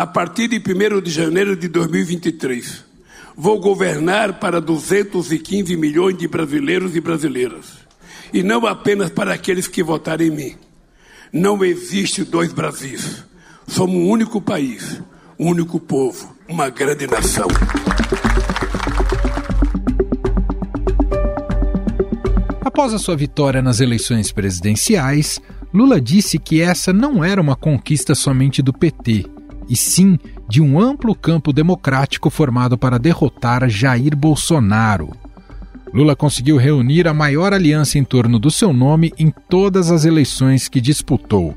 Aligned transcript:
A 0.00 0.06
partir 0.06 0.48
de 0.48 0.56
1 0.56 1.02
de 1.02 1.10
janeiro 1.10 1.54
de 1.54 1.68
2023, 1.68 2.82
vou 3.36 3.60
governar 3.60 4.40
para 4.40 4.58
215 4.58 5.76
milhões 5.76 6.16
de 6.16 6.26
brasileiros 6.26 6.96
e 6.96 7.02
brasileiras. 7.02 7.66
E 8.32 8.42
não 8.42 8.66
apenas 8.66 9.10
para 9.10 9.34
aqueles 9.34 9.68
que 9.68 9.82
votaram 9.82 10.24
em 10.24 10.30
mim. 10.30 10.54
Não 11.30 11.62
existe 11.62 12.24
dois 12.24 12.50
Brasis. 12.50 13.24
Somos 13.66 13.94
um 13.94 14.08
único 14.08 14.40
país, 14.40 15.02
um 15.38 15.50
único 15.50 15.78
povo, 15.78 16.34
uma 16.48 16.70
grande 16.70 17.06
nação. 17.06 17.48
Após 22.64 22.94
a 22.94 22.98
sua 22.98 23.16
vitória 23.16 23.60
nas 23.60 23.80
eleições 23.80 24.32
presidenciais, 24.32 25.38
Lula 25.74 26.00
disse 26.00 26.38
que 26.38 26.62
essa 26.62 26.90
não 26.90 27.22
era 27.22 27.38
uma 27.38 27.54
conquista 27.54 28.14
somente 28.14 28.62
do 28.62 28.72
PT, 28.72 29.39
e 29.70 29.76
sim 29.76 30.18
de 30.48 30.60
um 30.60 30.80
amplo 30.80 31.14
campo 31.14 31.52
democrático 31.52 32.28
formado 32.28 32.76
para 32.76 32.98
derrotar 32.98 33.70
Jair 33.70 34.16
Bolsonaro. 34.16 35.12
Lula 35.94 36.16
conseguiu 36.16 36.56
reunir 36.56 37.06
a 37.06 37.14
maior 37.14 37.52
aliança 37.52 37.96
em 37.96 38.02
torno 38.02 38.38
do 38.38 38.50
seu 38.50 38.72
nome 38.72 39.12
em 39.16 39.32
todas 39.48 39.92
as 39.92 40.04
eleições 40.04 40.68
que 40.68 40.80
disputou. 40.80 41.56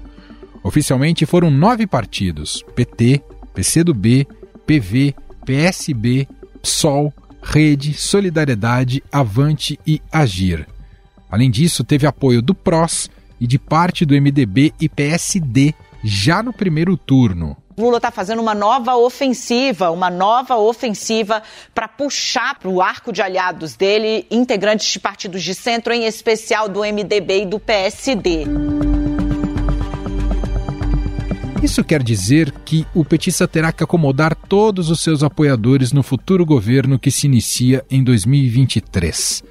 Oficialmente 0.64 1.26
foram 1.26 1.50
nove 1.50 1.88
partidos: 1.88 2.64
PT, 2.76 3.22
PCdoB, 3.54 4.28
PV, 4.66 5.16
PSB, 5.44 6.28
PSOL, 6.62 7.12
Rede, 7.42 7.94
Solidariedade, 7.94 9.04
Avante 9.12 9.80
e 9.86 10.00
Agir. 10.12 10.68
Além 11.30 11.50
disso, 11.50 11.84
teve 11.84 12.06
apoio 12.06 12.44
do 12.44 12.54
PROS 12.54 13.10
e 13.40 13.48
de 13.48 13.58
parte 13.58 14.06
do 14.06 14.14
MDB 14.14 14.72
e 14.80 14.88
PSD 14.88 15.74
já 16.04 16.44
no 16.44 16.54
primeiro 16.54 16.96
turno. 16.96 17.58
Lula 17.78 17.98
está 17.98 18.12
fazendo 18.12 18.40
uma 18.40 18.54
nova 18.54 18.96
ofensiva, 18.96 19.90
uma 19.90 20.10
nova 20.10 20.58
ofensiva 20.58 21.42
para 21.74 21.88
puxar 21.88 22.60
para 22.60 22.70
o 22.70 22.82
arco 22.82 23.12
de 23.12 23.22
aliados 23.22 23.76
dele 23.76 24.28
integrantes 24.30 24.92
de 24.92 25.00
partidos 25.00 25.42
de 25.42 25.56
centro, 25.56 25.92
em 25.92 26.06
especial 26.06 26.70
do 26.70 26.82
MDB 26.82 27.44
e 27.44 27.46
do 27.46 27.60
PSD. 27.60 28.46
Isso 31.64 31.84
quer 31.84 32.04
dizer 32.04 32.52
que 32.66 32.86
o 32.94 33.04
petista 33.06 33.48
terá 33.48 33.72
que 33.72 33.84
acomodar 33.84 34.36
todos 34.36 34.90
os 34.90 35.00
seus 35.00 35.24
apoiadores 35.24 35.92
no 35.92 36.04
futuro 36.04 36.46
governo 36.46 37.00
que 37.00 37.10
se 37.10 37.26
inicia 37.26 37.84
em 37.90 38.04
2023. 38.04 39.42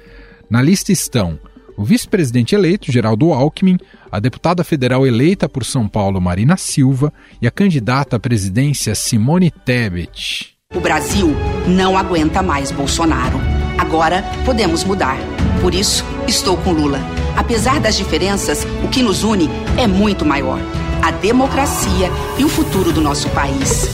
Na 0.49 0.61
lista 0.61 0.91
estão 0.91 1.39
o 1.77 1.83
vice-presidente 1.83 2.55
eleito, 2.55 2.91
Geraldo 2.91 3.33
Alckmin, 3.33 3.77
a 4.11 4.19
deputada 4.19 4.63
federal 4.63 5.05
eleita 5.05 5.49
por 5.49 5.63
São 5.65 5.87
Paulo, 5.87 6.21
Marina 6.21 6.57
Silva, 6.57 7.11
e 7.41 7.47
a 7.47 7.51
candidata 7.51 8.15
à 8.15 8.19
presidência, 8.19 8.95
Simone 8.95 9.49
Tebet. 9.49 10.53
O 10.75 10.79
Brasil 10.79 11.35
não 11.67 11.97
aguenta 11.97 12.41
mais 12.41 12.71
Bolsonaro. 12.71 13.39
Agora 13.77 14.23
podemos 14.45 14.83
mudar. 14.83 15.17
Por 15.61 15.73
isso, 15.73 16.03
estou 16.27 16.57
com 16.57 16.71
Lula. 16.71 16.99
Apesar 17.37 17.79
das 17.79 17.95
diferenças, 17.95 18.65
o 18.83 18.89
que 18.89 19.01
nos 19.01 19.23
une 19.23 19.49
é 19.77 19.87
muito 19.87 20.25
maior: 20.25 20.59
a 21.01 21.11
democracia 21.11 22.09
e 22.37 22.43
o 22.43 22.49
futuro 22.49 22.91
do 22.91 23.01
nosso 23.01 23.29
país. 23.29 23.93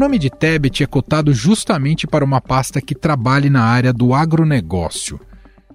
Nome 0.00 0.18
de 0.18 0.30
Tebet 0.30 0.82
é 0.82 0.86
cotado 0.86 1.30
justamente 1.34 2.06
para 2.06 2.24
uma 2.24 2.40
pasta 2.40 2.80
que 2.80 2.94
trabalhe 2.94 3.50
na 3.50 3.62
área 3.62 3.92
do 3.92 4.14
agronegócio. 4.14 5.20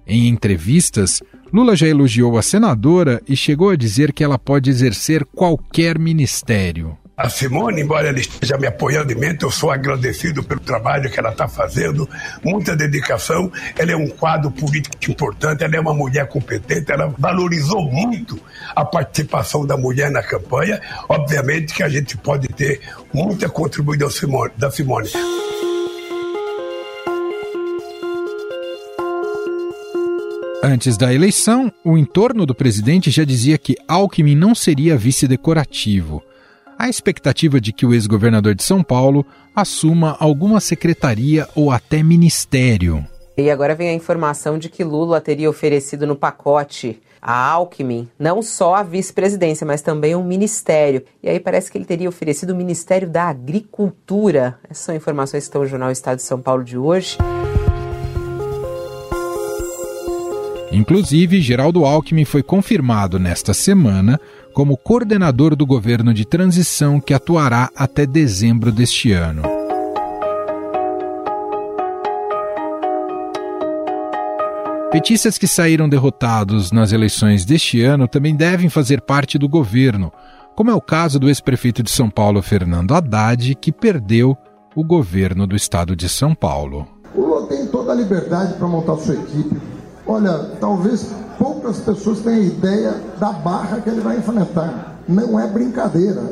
Em 0.04 0.26
entrevistas, 0.26 1.22
Lula 1.52 1.76
já 1.76 1.86
elogiou 1.86 2.36
a 2.36 2.42
senadora 2.42 3.22
e 3.28 3.36
chegou 3.36 3.70
a 3.70 3.76
dizer 3.76 4.12
que 4.12 4.24
ela 4.24 4.36
pode 4.36 4.68
exercer 4.68 5.24
qualquer 5.24 5.96
ministério. 5.96 6.98
A 7.16 7.30
Simone, 7.30 7.80
embora 7.80 8.08
ela 8.08 8.20
esteja 8.20 8.58
me 8.58 8.66
apoiando 8.66 9.10
em 9.10 9.16
mente, 9.16 9.42
eu 9.42 9.50
sou 9.50 9.70
agradecido 9.70 10.44
pelo 10.44 10.60
trabalho 10.60 11.10
que 11.10 11.18
ela 11.18 11.30
está 11.30 11.48
fazendo, 11.48 12.06
muita 12.44 12.76
dedicação. 12.76 13.50
Ela 13.74 13.92
é 13.92 13.96
um 13.96 14.06
quadro 14.06 14.50
político 14.50 14.96
importante, 15.10 15.64
ela 15.64 15.74
é 15.74 15.80
uma 15.80 15.94
mulher 15.94 16.28
competente, 16.28 16.92
ela 16.92 17.06
valorizou 17.16 17.90
muito 17.90 18.38
a 18.74 18.84
participação 18.84 19.64
da 19.64 19.78
mulher 19.78 20.10
na 20.10 20.22
campanha. 20.22 20.78
Obviamente 21.08 21.72
que 21.72 21.82
a 21.82 21.88
gente 21.88 22.18
pode 22.18 22.48
ter 22.48 22.82
muita 23.14 23.48
contribuição 23.48 23.96
da 24.58 24.70
Simone. 24.70 25.08
Antes 30.62 30.98
da 30.98 31.14
eleição, 31.14 31.72
o 31.82 31.96
entorno 31.96 32.44
do 32.44 32.54
presidente 32.54 33.10
já 33.10 33.24
dizia 33.24 33.56
que 33.56 33.74
Alckmin 33.88 34.34
não 34.34 34.54
seria 34.54 34.98
vice 34.98 35.26
decorativo 35.26 36.22
a 36.78 36.88
expectativa 36.88 37.60
de 37.60 37.72
que 37.72 37.86
o 37.86 37.94
ex-governador 37.94 38.54
de 38.54 38.62
São 38.62 38.82
Paulo 38.82 39.24
assuma 39.54 40.16
alguma 40.20 40.60
secretaria 40.60 41.48
ou 41.54 41.70
até 41.70 42.02
ministério. 42.02 43.04
E 43.36 43.50
agora 43.50 43.74
vem 43.74 43.90
a 43.90 43.94
informação 43.94 44.58
de 44.58 44.68
que 44.68 44.82
Lula 44.82 45.20
teria 45.20 45.50
oferecido 45.50 46.06
no 46.06 46.16
pacote 46.16 47.00
a 47.20 47.50
Alckmin 47.50 48.08
não 48.18 48.40
só 48.40 48.76
a 48.76 48.82
vice-presidência, 48.82 49.66
mas 49.66 49.82
também 49.82 50.14
um 50.14 50.22
ministério. 50.22 51.02
E 51.22 51.28
aí 51.28 51.40
parece 51.40 51.70
que 51.70 51.76
ele 51.76 51.84
teria 51.84 52.08
oferecido 52.08 52.50
o 52.50 52.56
Ministério 52.56 53.08
da 53.08 53.24
Agricultura. 53.24 54.58
Essas 54.70 54.84
são 54.84 54.94
informações 54.94 55.42
que 55.42 55.48
estão 55.48 55.62
no 55.62 55.68
jornal 55.68 55.90
Estado 55.90 56.16
de 56.16 56.22
São 56.22 56.40
Paulo 56.40 56.62
de 56.62 56.78
hoje. 56.78 57.18
Inclusive, 60.70 61.40
Geraldo 61.40 61.84
Alckmin 61.84 62.24
foi 62.24 62.42
confirmado 62.42 63.18
nesta 63.18 63.54
semana 63.54 64.20
como 64.56 64.74
coordenador 64.74 65.54
do 65.54 65.66
governo 65.66 66.14
de 66.14 66.24
transição 66.24 66.98
que 66.98 67.12
atuará 67.12 67.68
até 67.76 68.06
dezembro 68.06 68.72
deste 68.72 69.12
ano. 69.12 69.42
Petistas 74.90 75.36
que 75.36 75.46
saíram 75.46 75.86
derrotados 75.86 76.72
nas 76.72 76.90
eleições 76.90 77.44
deste 77.44 77.82
ano 77.82 78.08
também 78.08 78.34
devem 78.34 78.70
fazer 78.70 79.02
parte 79.02 79.36
do 79.36 79.46
governo, 79.46 80.10
como 80.54 80.70
é 80.70 80.74
o 80.74 80.80
caso 80.80 81.20
do 81.20 81.28
ex-prefeito 81.28 81.82
de 81.82 81.90
São 81.90 82.08
Paulo, 82.08 82.40
Fernando 82.40 82.94
Haddad, 82.94 83.54
que 83.56 83.70
perdeu 83.70 84.34
o 84.74 84.82
governo 84.82 85.46
do 85.46 85.54
estado 85.54 85.94
de 85.94 86.08
São 86.08 86.34
Paulo. 86.34 86.88
O 87.14 87.20
Lula 87.20 87.46
tem 87.46 87.66
toda 87.66 87.92
a 87.92 87.94
liberdade 87.94 88.54
para 88.54 88.66
montar 88.66 88.96
sua 88.96 89.16
equipe. 89.16 89.60
Olha, 90.06 90.32
talvez 90.58 91.14
poucas 91.38 91.78
pessoas 91.80 92.20
têm 92.20 92.46
ideia 92.46 92.94
da 93.18 93.32
barra 93.32 93.80
que 93.80 93.88
ele 93.88 94.00
vai 94.00 94.18
enfrentar. 94.18 94.96
Não 95.08 95.38
é 95.38 95.46
brincadeira. 95.46 96.22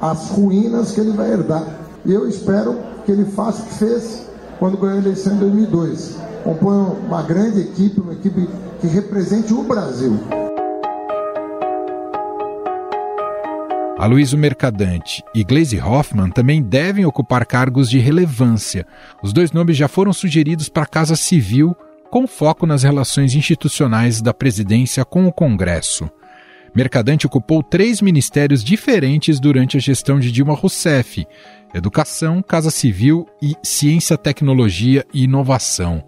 As 0.00 0.30
ruínas 0.30 0.92
que 0.92 1.00
ele 1.00 1.12
vai 1.12 1.32
herdar. 1.32 1.64
E 2.04 2.12
eu 2.12 2.28
espero 2.28 2.78
que 3.04 3.12
ele 3.12 3.24
faça 3.24 3.62
o 3.62 3.66
que 3.66 3.74
fez 3.74 4.26
quando 4.58 4.76
ganhou 4.76 4.96
a 4.96 5.00
eleição 5.00 5.34
em 5.34 5.38
2002. 5.38 6.18
Compõe 6.42 6.96
uma 7.06 7.22
grande 7.22 7.60
equipe, 7.60 8.00
uma 8.00 8.12
equipe 8.12 8.48
que 8.80 8.86
represente 8.86 9.54
o 9.54 9.62
Brasil. 9.62 10.18
Aloysio 13.96 14.36
Mercadante 14.36 15.24
e 15.34 15.42
Glaze 15.42 15.80
Hoffman 15.80 16.28
também 16.28 16.62
devem 16.62 17.06
ocupar 17.06 17.46
cargos 17.46 17.88
de 17.88 17.98
relevância. 17.98 18.86
Os 19.22 19.32
dois 19.32 19.52
nomes 19.52 19.76
já 19.76 19.88
foram 19.88 20.12
sugeridos 20.12 20.68
para 20.68 20.82
a 20.82 20.86
Casa 20.86 21.16
Civil 21.16 21.74
com 22.14 22.28
foco 22.28 22.64
nas 22.64 22.84
relações 22.84 23.34
institucionais 23.34 24.22
da 24.22 24.32
presidência 24.32 25.04
com 25.04 25.26
o 25.26 25.32
Congresso. 25.32 26.08
Mercadante 26.72 27.26
ocupou 27.26 27.60
três 27.60 28.00
ministérios 28.00 28.62
diferentes 28.62 29.40
durante 29.40 29.76
a 29.76 29.80
gestão 29.80 30.20
de 30.20 30.30
Dilma 30.30 30.54
Rousseff: 30.54 31.26
Educação, 31.74 32.40
Casa 32.40 32.70
Civil 32.70 33.26
e 33.42 33.56
Ciência, 33.64 34.16
Tecnologia 34.16 35.04
e 35.12 35.24
Inovação. 35.24 36.04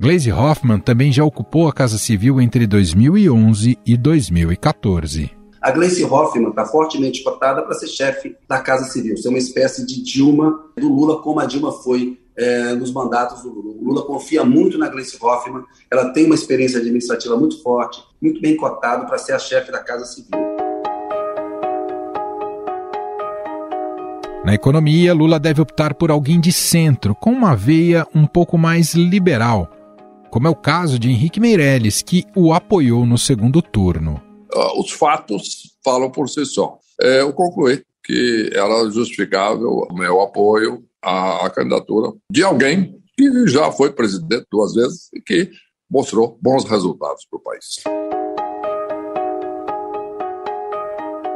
Glaze 0.00 0.32
Hoffman 0.32 0.78
também 0.78 1.12
já 1.12 1.22
ocupou 1.22 1.68
a 1.68 1.72
Casa 1.74 1.98
Civil 1.98 2.40
entre 2.40 2.66
2011 2.66 3.78
e 3.84 3.94
2014. 3.94 5.41
A 5.62 5.70
Gleice 5.70 6.02
Hoffmann 6.02 6.50
está 6.50 6.66
fortemente 6.66 7.22
cotada 7.22 7.62
para 7.62 7.74
ser 7.74 7.86
chefe 7.86 8.34
da 8.48 8.58
Casa 8.58 8.84
Civil, 8.86 9.16
ser 9.16 9.28
uma 9.28 9.38
espécie 9.38 9.86
de 9.86 10.02
Dilma 10.02 10.60
do 10.76 10.88
Lula, 10.88 11.22
como 11.22 11.38
a 11.38 11.46
Dilma 11.46 11.70
foi 11.70 12.18
é, 12.36 12.74
nos 12.74 12.90
mandatos 12.92 13.44
do 13.44 13.50
Lula. 13.50 13.76
O 13.80 13.84
Lula 13.84 14.02
confia 14.02 14.44
muito 14.44 14.76
na 14.76 14.88
Gleice 14.88 15.16
Hoffmann, 15.22 15.62
ela 15.88 16.12
tem 16.12 16.26
uma 16.26 16.34
experiência 16.34 16.80
administrativa 16.80 17.36
muito 17.36 17.62
forte, 17.62 18.02
muito 18.20 18.40
bem 18.40 18.56
cotada 18.56 19.06
para 19.06 19.16
ser 19.18 19.34
a 19.34 19.38
chefe 19.38 19.70
da 19.70 19.78
Casa 19.78 20.04
Civil. 20.04 20.32
Na 24.44 24.54
economia, 24.54 25.14
Lula 25.14 25.38
deve 25.38 25.62
optar 25.62 25.94
por 25.94 26.10
alguém 26.10 26.40
de 26.40 26.52
centro, 26.52 27.14
com 27.14 27.30
uma 27.30 27.54
veia 27.54 28.04
um 28.12 28.26
pouco 28.26 28.58
mais 28.58 28.94
liberal, 28.94 29.70
como 30.28 30.48
é 30.48 30.50
o 30.50 30.56
caso 30.56 30.98
de 30.98 31.08
Henrique 31.08 31.38
Meirelles, 31.38 32.02
que 32.02 32.24
o 32.34 32.52
apoiou 32.52 33.06
no 33.06 33.16
segundo 33.16 33.62
turno. 33.62 34.31
Uh, 34.54 34.80
os 34.80 34.90
fatos 34.90 35.74
falam 35.84 36.10
por 36.10 36.28
si 36.28 36.44
só. 36.44 36.78
É, 37.00 37.22
eu 37.22 37.32
concluí 37.32 37.82
que 38.04 38.50
era 38.52 38.90
justificável 38.90 39.86
o 39.90 39.94
meu 39.94 40.20
apoio 40.20 40.84
a, 41.02 41.46
a 41.46 41.50
candidatura 41.50 42.12
de 42.30 42.42
alguém 42.42 42.96
que 43.16 43.46
já 43.48 43.70
foi 43.70 43.92
presidente 43.92 44.46
duas 44.50 44.74
vezes 44.74 45.08
e 45.14 45.20
que 45.20 45.50
mostrou 45.90 46.38
bons 46.40 46.64
resultados 46.64 47.26
para 47.30 47.38
o 47.38 47.42
país. 47.42 47.82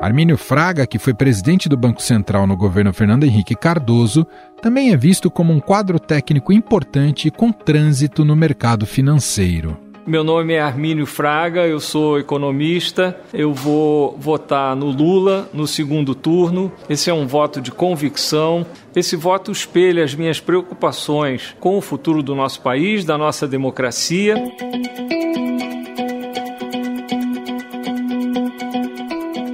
Armínio 0.00 0.36
Fraga, 0.36 0.86
que 0.86 0.98
foi 0.98 1.14
presidente 1.14 1.68
do 1.68 1.76
Banco 1.76 2.00
Central 2.02 2.46
no 2.46 2.56
governo 2.56 2.92
Fernando 2.92 3.24
Henrique 3.24 3.56
Cardoso, 3.56 4.26
também 4.62 4.92
é 4.92 4.96
visto 4.96 5.30
como 5.30 5.52
um 5.52 5.60
quadro 5.60 5.98
técnico 5.98 6.52
importante 6.52 7.30
com 7.30 7.50
trânsito 7.50 8.24
no 8.24 8.36
mercado 8.36 8.86
financeiro. 8.86 9.85
Meu 10.06 10.22
nome 10.22 10.52
é 10.52 10.60
Armínio 10.60 11.04
Fraga, 11.04 11.66
eu 11.66 11.80
sou 11.80 12.16
economista. 12.16 13.18
Eu 13.34 13.52
vou 13.52 14.16
votar 14.16 14.76
no 14.76 14.86
Lula 14.86 15.50
no 15.52 15.66
segundo 15.66 16.14
turno. 16.14 16.70
Esse 16.88 17.10
é 17.10 17.12
um 17.12 17.26
voto 17.26 17.60
de 17.60 17.72
convicção. 17.72 18.64
Esse 18.94 19.16
voto 19.16 19.50
espelha 19.50 20.04
as 20.04 20.14
minhas 20.14 20.38
preocupações 20.38 21.56
com 21.58 21.76
o 21.76 21.80
futuro 21.80 22.22
do 22.22 22.36
nosso 22.36 22.60
país, 22.60 23.04
da 23.04 23.18
nossa 23.18 23.48
democracia. 23.48 24.36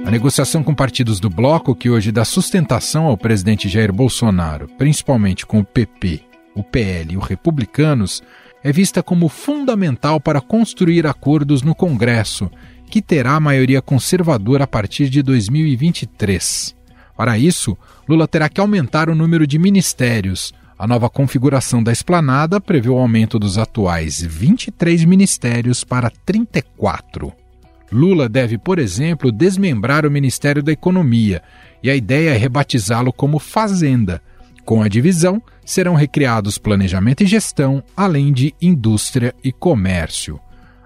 Negociação 0.05 0.63
com 0.63 0.75
partidos 0.75 1.19
do 1.19 1.31
bloco, 1.31 1.73
que 1.73 1.89
hoje 1.89 2.11
dá 2.11 2.23
sustentação 2.23 3.07
ao 3.07 3.17
presidente 3.17 3.67
Jair 3.67 3.91
Bolsonaro, 3.91 4.67
principalmente 4.77 5.47
com 5.47 5.61
o 5.61 5.65
PP, 5.65 6.21
o 6.53 6.63
PL 6.63 7.13
e 7.13 7.17
os 7.17 7.25
republicanos, 7.25 8.21
é 8.63 8.71
vista 8.71 9.03
como 9.03 9.27
fundamental 9.27 10.19
para 10.19 10.39
construir 10.39 11.05
acordos 11.05 11.61
no 11.61 11.75
Congresso, 11.75 12.49
que 12.89 13.01
terá 13.01 13.39
maioria 13.39 13.81
conservadora 13.81 14.63
a 14.63 14.67
partir 14.67 15.09
de 15.09 15.21
2023. 15.21 16.75
Para 17.17 17.37
isso, 17.37 17.77
Lula 18.07 18.27
terá 18.27 18.47
que 18.47 18.61
aumentar 18.61 19.09
o 19.09 19.15
número 19.15 19.45
de 19.45 19.59
ministérios. 19.59 20.53
A 20.79 20.87
nova 20.87 21.09
configuração 21.09 21.83
da 21.83 21.91
esplanada 21.91 22.59
prevê 22.61 22.89
o 22.89 22.97
aumento 22.97 23.37
dos 23.37 23.57
atuais 23.57 24.21
23 24.21 25.05
ministérios 25.05 25.83
para 25.83 26.09
34. 26.25 27.33
Lula 27.91 28.27
deve, 28.27 28.57
por 28.57 28.79
exemplo, 28.79 29.31
desmembrar 29.31 30.05
o 30.05 30.11
Ministério 30.11 30.63
da 30.63 30.71
Economia, 30.71 31.43
e 31.83 31.91
a 31.91 31.95
ideia 31.95 32.31
é 32.31 32.37
rebatizá-lo 32.37 33.13
como 33.13 33.37
Fazenda 33.37 34.21
com 34.65 34.81
a 34.81 34.87
divisão, 34.87 35.41
serão 35.65 35.95
recriados 35.95 36.57
planejamento 36.57 37.23
e 37.23 37.27
gestão, 37.27 37.83
além 37.95 38.31
de 38.31 38.53
indústria 38.61 39.33
e 39.43 39.51
comércio. 39.51 40.39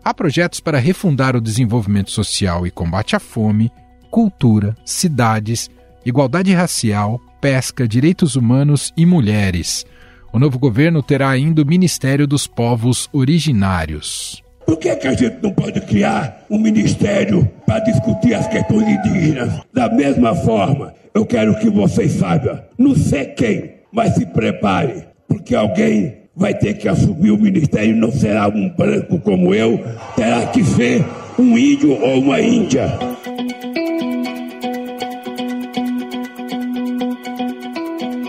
Há 0.03 0.13
projetos 0.13 0.59
para 0.59 0.79
refundar 0.79 1.35
o 1.35 1.41
desenvolvimento 1.41 2.12
social 2.12 2.65
e 2.65 2.71
combate 2.71 3.15
à 3.15 3.19
fome, 3.19 3.71
cultura, 4.09 4.75
cidades, 4.85 5.69
igualdade 6.06 6.53
racial, 6.53 7.19
pesca, 7.41 7.88
direitos 7.88 8.35
humanos 8.35 8.94
e 8.95 9.06
mulheres. 9.06 9.85
O 10.31 10.39
novo 10.39 10.57
governo 10.57 11.03
terá 11.03 11.29
ainda 11.29 11.62
o 11.62 11.65
Ministério 11.65 12.25
dos 12.25 12.47
Povos 12.47 13.09
Originários. 13.12 14.46
Por 14.67 14.75
que, 14.75 14.93
que 14.97 15.07
a 15.07 15.13
gente 15.13 15.37
não 15.41 15.53
pode 15.53 15.79
criar 15.79 16.45
um 16.49 16.59
ministério 16.59 17.49
para 17.65 17.79
discutir 17.79 18.33
as 18.33 18.47
questões 18.47 18.85
indígenas? 18.85 19.61
Da 19.73 19.89
mesma 19.89 20.35
forma, 20.35 20.93
eu 21.13 21.25
quero 21.25 21.57
que 21.57 21.69
vocês 21.69 22.11
saibam, 22.11 22.59
não 22.77 22.93
sei 22.93 23.27
quem, 23.27 23.75
mas 23.93 24.15
se 24.15 24.25
prepare, 24.25 25.05
porque 25.25 25.55
alguém 25.55 26.17
vai 26.35 26.53
ter 26.53 26.73
que 26.73 26.89
assumir 26.89 27.31
o 27.31 27.37
ministério, 27.37 27.95
não 27.95 28.11
será 28.11 28.49
um 28.49 28.67
branco 28.67 29.17
como 29.21 29.55
eu, 29.55 29.79
terá 30.17 30.45
que 30.47 30.61
ser 30.65 31.03
um 31.39 31.57
índio 31.57 31.93
ou 32.03 32.19
uma 32.19 32.41
índia. 32.41 32.91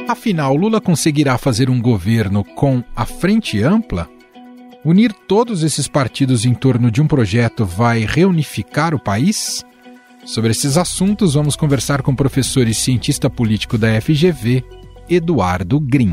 Afinal, 0.06 0.54
Lula 0.54 0.80
conseguirá 0.80 1.36
fazer 1.36 1.68
um 1.68 1.82
governo 1.82 2.44
com 2.44 2.82
a 2.94 3.04
frente 3.04 3.60
ampla? 3.60 4.08
Unir 4.84 5.12
todos 5.12 5.64
esses 5.64 5.88
partidos 5.88 6.44
em 6.44 6.54
torno 6.54 6.88
de 6.88 7.02
um 7.02 7.06
projeto 7.08 7.64
vai 7.64 8.06
reunificar 8.06 8.94
o 8.94 8.98
país? 8.98 9.64
Sobre 10.24 10.52
esses 10.52 10.76
assuntos, 10.76 11.34
vamos 11.34 11.56
conversar 11.56 12.00
com 12.00 12.12
o 12.12 12.16
professor 12.16 12.66
e 12.68 12.72
cientista 12.72 13.28
político 13.28 13.76
da 13.76 14.00
FGV, 14.00 14.62
Eduardo 15.10 15.80
Green. 15.80 16.12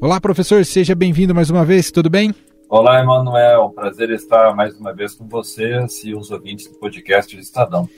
Olá, 0.00 0.20
professor, 0.20 0.64
seja 0.64 0.94
bem-vindo 0.94 1.34
mais 1.34 1.48
uma 1.48 1.64
vez, 1.64 1.92
tudo 1.92 2.10
bem? 2.10 2.34
Olá, 2.68 3.00
Emanuel, 3.00 3.70
prazer 3.70 4.10
estar 4.10 4.54
mais 4.54 4.76
uma 4.76 4.92
vez 4.92 5.14
com 5.14 5.28
vocês 5.28 6.02
e 6.02 6.12
os 6.12 6.30
ouvintes 6.32 6.66
do 6.66 6.76
podcast 6.78 7.34
do 7.36 7.40
Estadão. 7.40 7.88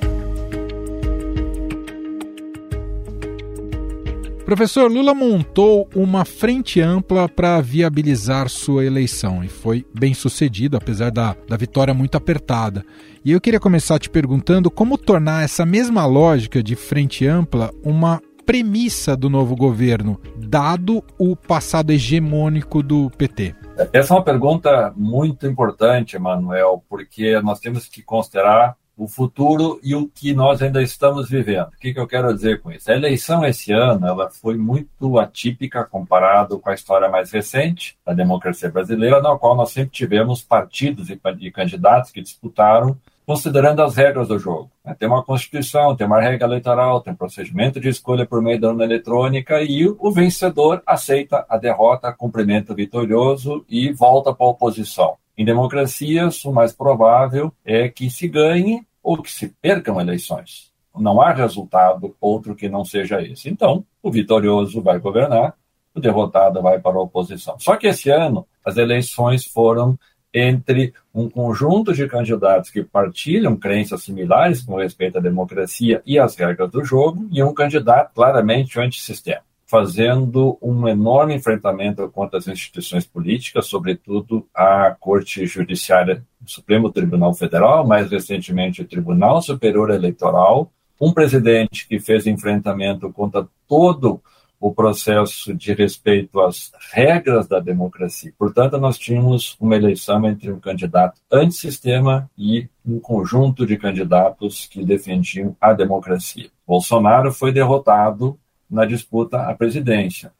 Professor 4.47 4.89
Lula 4.89 5.13
montou 5.13 5.89
uma 5.93 6.25
frente 6.25 6.81
ampla 6.81 7.29
para 7.29 7.61
viabilizar 7.61 8.49
sua 8.49 8.85
eleição 8.85 9.43
e 9.43 9.49
foi 9.49 9.85
bem 9.93 10.15
sucedido, 10.15 10.77
apesar 10.77 11.11
da, 11.11 11.35
da 11.49 11.57
vitória 11.57 11.93
muito 11.93 12.17
apertada. 12.17 12.85
E 13.25 13.33
eu 13.33 13.41
queria 13.41 13.59
começar 13.59 13.99
te 13.99 14.09
perguntando 14.09 14.71
como 14.71 14.97
tornar 14.97 15.43
essa 15.43 15.67
mesma 15.67 16.07
lógica 16.07 16.63
de 16.63 16.77
frente 16.77 17.27
ampla 17.27 17.73
uma 17.85 18.23
premissa 18.47 19.17
do 19.17 19.29
novo 19.29 19.57
governo, 19.57 20.21
dado 20.37 21.03
o 21.19 21.35
passado 21.35 21.91
hegemônico 21.91 22.85
do 22.85 23.11
PT. 23.19 23.53
Essa 23.93 24.15
é 24.15 24.17
uma 24.17 24.23
pergunta 24.23 24.95
muito 24.97 25.45
importante, 25.45 26.17
Manuel, 26.21 26.85
porque 26.89 27.41
nós 27.41 27.59
temos 27.59 27.89
que 27.89 28.01
considerar 28.01 28.77
o 28.97 29.07
futuro 29.07 29.79
e 29.83 29.95
o 29.95 30.09
que 30.09 30.33
nós 30.33 30.63
ainda 30.63 30.83
estamos 30.83 31.29
vivendo. 31.29 31.69
O 31.69 31.79
que, 31.79 31.93
que 31.93 32.01
eu 32.01 32.07
quero 32.07 32.33
dizer 32.35 32.63
com 32.63 32.73
isso? 32.73 32.91
A 32.91 32.95
eleição 32.95 33.45
esse 33.45 33.73
ano 33.73 34.07
ela 34.07 34.31
foi 34.31 34.57
muito 34.57 35.19
atípica 35.19 35.85
comparado 35.85 36.59
com 36.59 36.71
a 36.71 36.75
história 36.75 37.09
mais 37.09 37.31
recente 37.31 37.97
da 38.05 38.15
democracia 38.15 38.71
brasileira, 38.71 39.21
na 39.21 39.37
qual 39.37 39.55
nós 39.55 39.71
sempre 39.71 39.91
tivemos 39.91 40.43
partidos 40.43 41.11
e 41.11 41.51
candidatos 41.51 42.11
que 42.11 42.23
disputaram 42.23 42.97
considerando 43.27 43.83
as 43.83 43.97
regras 43.97 44.29
do 44.29 44.39
jogo. 44.39 44.71
Tem 44.99 45.09
uma 45.09 45.23
Constituição, 45.23 45.97
tem 45.97 46.07
uma 46.07 46.21
regra 46.21 46.47
eleitoral, 46.47 47.01
tem 47.01 47.13
um 47.13 47.17
procedimento 47.17 47.81
de 47.81 47.89
escolha 47.89 48.25
por 48.25 48.41
meio 48.41 48.61
da 48.61 48.69
urna 48.69 48.85
eletrônica 48.85 49.61
e 49.63 49.89
o 49.89 50.13
vencedor 50.13 50.81
aceita 50.87 51.45
a 51.49 51.59
derrota, 51.59 52.13
cumprimenta 52.13 52.73
o 52.73 52.77
vitorioso 52.77 53.65
e 53.69 53.93
volta 53.93 54.33
para 54.33 54.47
a 54.47 54.51
oposição. 54.51 55.17
Em 55.39 55.45
democracias, 55.45 56.45
o 56.47 56.53
mais 56.53 56.73
provável 56.73 57.53
é 57.63 57.89
que 57.89 58.09
se 58.09 58.27
ganhe 58.27 58.87
ou 59.03 59.21
que 59.21 59.31
se 59.31 59.49
percam 59.61 60.01
eleições. 60.01 60.73
Não 60.97 61.21
há 61.21 61.31
resultado 61.31 62.17
outro 62.19 62.55
que 62.55 62.71
não 62.71 62.85
seja 62.85 63.21
esse. 63.21 63.51
Então, 63.51 63.85
o 64.03 64.11
vitorioso 64.11 64.81
vai 64.81 64.99
governar, 64.99 65.55
o 65.95 66.01
derrotado 66.01 66.63
vai 66.63 66.81
para 66.81 66.97
a 66.97 67.03
oposição. 67.03 67.59
Só 67.59 67.77
que 67.77 67.87
esse 67.87 68.09
ano, 68.09 68.47
as 68.65 68.79
eleições 68.79 69.45
foram 69.45 69.99
entre 70.33 70.95
um 71.15 71.29
conjunto 71.29 71.93
de 71.93 72.09
candidatos 72.09 72.71
que 72.71 72.83
partilham 72.83 73.57
crenças 73.57 74.03
similares 74.03 74.63
com 74.63 74.77
respeito 74.77 75.19
à 75.19 75.21
democracia 75.21 76.03
e 76.07 76.19
às 76.19 76.35
regras 76.35 76.71
do 76.71 76.83
jogo, 76.83 77.29
e 77.31 77.43
um 77.43 77.53
candidato 77.53 78.15
claramente 78.15 78.81
antissistema 78.81 79.43
fazendo 79.67 80.57
um 80.63 80.87
enorme 80.87 81.35
enfrentamento 81.35 82.09
contra 82.09 82.39
as 82.39 82.47
instituições 82.47 83.05
políticas, 83.05 83.67
sobretudo 83.67 84.47
a 84.55 84.97
Corte 84.99 85.45
Judiciária 85.45 86.25
do 86.41 86.49
Supremo 86.49 86.91
Tribunal 86.91 87.35
Federal, 87.35 87.87
mais 87.87 88.11
recentemente 88.11 88.83
o 88.83 88.87
Tribunal 88.87 89.43
Superior 89.43 89.91
Eleitoral, 89.91 90.73
um 91.01 91.13
presidente 91.13 91.87
que 91.89 91.99
fez 91.99 92.27
enfrentamento 92.27 93.13
contra 93.13 93.47
todo 93.69 94.23
o 94.59 94.73
processo 94.73 95.53
de 95.55 95.75
respeito 95.75 96.41
às 96.41 96.73
regras 96.93 97.47
da 97.47 97.61
democracia. 97.61 98.33
Portanto, 98.39 98.79
nós 98.79 98.97
tínhamos 98.97 99.57
uma 99.61 99.77
eleição 99.77 100.27
entre 100.27 100.51
um 100.51 100.59
candidato 100.59 101.21
antissistema 101.31 102.31
e 102.39 102.69
um 102.85 102.99
conjunto 102.99 103.67
de 103.67 103.77
candidatos 103.77 104.67
que 104.67 104.85
defendiam 104.85 105.55
a 105.61 105.73
democracia. 105.73 106.49
Bolsonaro 106.67 107.33
foi 107.33 107.53
derrotado 107.53 108.39
na 108.71 108.85
disputa 108.85 109.43
à 109.43 109.55
presidência. 109.55 110.33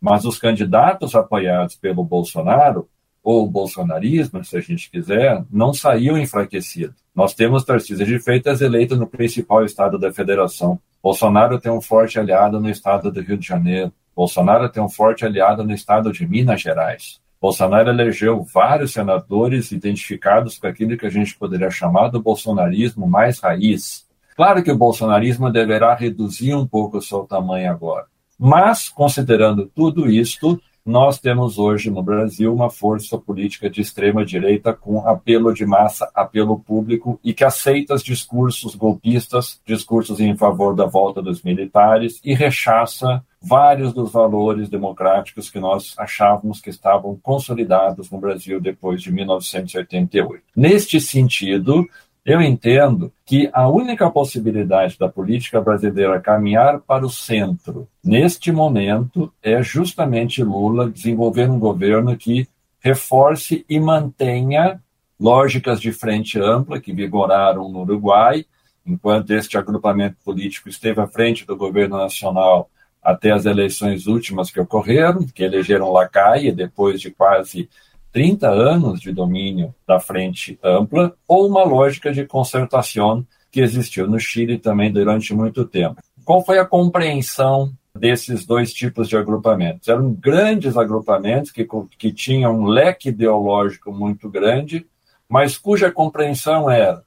Mas 0.00 0.24
os 0.24 0.38
candidatos 0.38 1.14
apoiados 1.14 1.76
pelo 1.76 2.04
Bolsonaro, 2.04 2.88
ou 3.22 3.48
bolsonarismo, 3.48 4.44
se 4.44 4.56
a 4.56 4.60
gente 4.60 4.90
quiser, 4.90 5.42
não 5.50 5.72
saíam 5.72 6.18
enfraquecidos. 6.18 6.94
Nós 7.14 7.32
temos 7.32 7.64
Tarcísio 7.64 8.04
de 8.04 8.18
Freitas 8.18 8.60
eleito 8.60 8.96
no 8.96 9.06
principal 9.06 9.64
estado 9.64 9.98
da 9.98 10.12
federação. 10.12 10.78
Bolsonaro 11.02 11.58
tem 11.58 11.72
um 11.72 11.80
forte 11.80 12.18
aliado 12.18 12.60
no 12.60 12.68
estado 12.68 13.10
do 13.10 13.20
Rio 13.22 13.38
de 13.38 13.46
Janeiro. 13.46 13.92
Bolsonaro 14.14 14.68
tem 14.68 14.82
um 14.82 14.88
forte 14.88 15.24
aliado 15.24 15.64
no 15.64 15.72
estado 15.72 16.12
de 16.12 16.26
Minas 16.26 16.60
Gerais. 16.60 17.18
Bolsonaro 17.40 17.90
elegeu 17.90 18.42
vários 18.42 18.92
senadores 18.92 19.72
identificados 19.72 20.58
com 20.58 20.66
aquilo 20.66 20.96
que 20.96 21.06
a 21.06 21.10
gente 21.10 21.36
poderia 21.36 21.70
chamar 21.70 22.08
do 22.08 22.22
bolsonarismo 22.22 23.06
mais 23.06 23.38
raiz, 23.38 24.03
Claro 24.36 24.62
que 24.62 24.70
o 24.70 24.76
bolsonarismo 24.76 25.50
deverá 25.50 25.94
reduzir 25.94 26.54
um 26.54 26.66
pouco 26.66 26.98
o 26.98 27.02
seu 27.02 27.20
tamanho 27.20 27.70
agora, 27.70 28.06
mas, 28.38 28.88
considerando 28.88 29.70
tudo 29.74 30.10
isto, 30.10 30.60
nós 30.84 31.18
temos 31.18 31.58
hoje 31.58 31.90
no 31.90 32.02
Brasil 32.02 32.52
uma 32.52 32.68
força 32.68 33.16
política 33.16 33.70
de 33.70 33.80
extrema 33.80 34.22
direita 34.22 34.74
com 34.74 35.08
apelo 35.08 35.54
de 35.54 35.64
massa, 35.64 36.10
apelo 36.14 36.58
público 36.58 37.18
e 37.24 37.32
que 37.32 37.42
aceita 37.42 37.94
os 37.94 38.02
discursos 38.02 38.74
golpistas, 38.74 39.60
discursos 39.64 40.20
em 40.20 40.36
favor 40.36 40.74
da 40.74 40.84
volta 40.84 41.22
dos 41.22 41.42
militares 41.42 42.20
e 42.22 42.34
rechaça 42.34 43.24
vários 43.40 43.94
dos 43.94 44.12
valores 44.12 44.68
democráticos 44.68 45.48
que 45.48 45.58
nós 45.58 45.94
achávamos 45.96 46.60
que 46.60 46.70
estavam 46.70 47.18
consolidados 47.22 48.10
no 48.10 48.18
Brasil 48.18 48.60
depois 48.60 49.00
de 49.00 49.10
1988. 49.10 50.42
Neste 50.54 51.00
sentido, 51.00 51.86
eu 52.24 52.40
entendo 52.40 53.12
que 53.26 53.50
a 53.52 53.68
única 53.68 54.10
possibilidade 54.10 54.98
da 54.98 55.08
política 55.08 55.60
brasileira 55.60 56.18
caminhar 56.18 56.80
para 56.80 57.04
o 57.04 57.10
centro, 57.10 57.86
neste 58.02 58.50
momento, 58.50 59.32
é 59.42 59.62
justamente 59.62 60.42
Lula 60.42 60.90
desenvolver 60.90 61.50
um 61.50 61.58
governo 61.58 62.16
que 62.16 62.48
reforce 62.80 63.64
e 63.68 63.78
mantenha 63.78 64.80
lógicas 65.20 65.80
de 65.80 65.92
frente 65.92 66.38
ampla 66.38 66.80
que 66.80 66.92
vigoraram 66.92 67.68
no 67.68 67.82
Uruguai, 67.82 68.44
enquanto 68.86 69.30
este 69.30 69.56
agrupamento 69.58 70.16
político 70.24 70.68
esteve 70.68 71.00
à 71.00 71.06
frente 71.06 71.46
do 71.46 71.56
governo 71.56 71.98
nacional 71.98 72.70
até 73.02 73.32
as 73.32 73.44
eleições 73.44 74.06
últimas 74.06 74.50
que 74.50 74.60
ocorreram, 74.60 75.26
que 75.26 75.42
elegeram 75.44 75.92
Lacaille 75.92 76.52
depois 76.52 77.00
de 77.00 77.10
quase 77.10 77.68
30 78.14 78.48
anos 78.48 79.00
de 79.00 79.12
domínio 79.12 79.74
da 79.84 79.98
frente 79.98 80.56
ampla, 80.62 81.16
ou 81.26 81.48
uma 81.48 81.64
lógica 81.64 82.12
de 82.12 82.24
concertação 82.24 83.26
que 83.50 83.60
existiu 83.60 84.06
no 84.06 84.20
Chile 84.20 84.56
também 84.56 84.92
durante 84.92 85.34
muito 85.34 85.64
tempo. 85.64 86.00
Qual 86.24 86.44
foi 86.44 86.60
a 86.60 86.64
compreensão 86.64 87.72
desses 87.92 88.46
dois 88.46 88.72
tipos 88.72 89.08
de 89.08 89.16
agrupamentos? 89.16 89.88
Eram 89.88 90.12
grandes 90.14 90.76
agrupamentos 90.76 91.50
que, 91.50 91.66
que 91.98 92.12
tinham 92.12 92.60
um 92.60 92.66
leque 92.66 93.08
ideológico 93.08 93.92
muito 93.92 94.30
grande, 94.30 94.86
mas 95.28 95.58
cuja 95.58 95.90
compreensão 95.90 96.70
era 96.70 97.02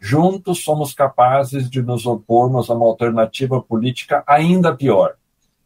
juntos 0.00 0.62
somos 0.62 0.94
capazes 0.94 1.68
de 1.68 1.82
nos 1.82 2.06
opormos 2.06 2.70
a 2.70 2.74
uma 2.74 2.86
alternativa 2.86 3.60
política 3.60 4.22
ainda 4.26 4.74
pior. 4.74 5.14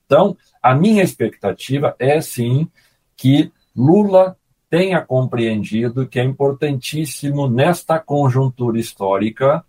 Então, 0.07 0.37
a 0.63 0.75
minha 0.75 1.03
expectativa 1.03 1.95
é 1.99 2.19
sim 2.21 2.67
que 3.15 3.51
Lula 3.75 4.37
tenha 4.69 5.01
compreendido 5.01 6.07
que 6.07 6.19
é 6.19 6.25
importantíssimo, 6.25 7.49
nesta 7.49 7.99
conjuntura 7.99 8.79
histórica, 8.79 9.65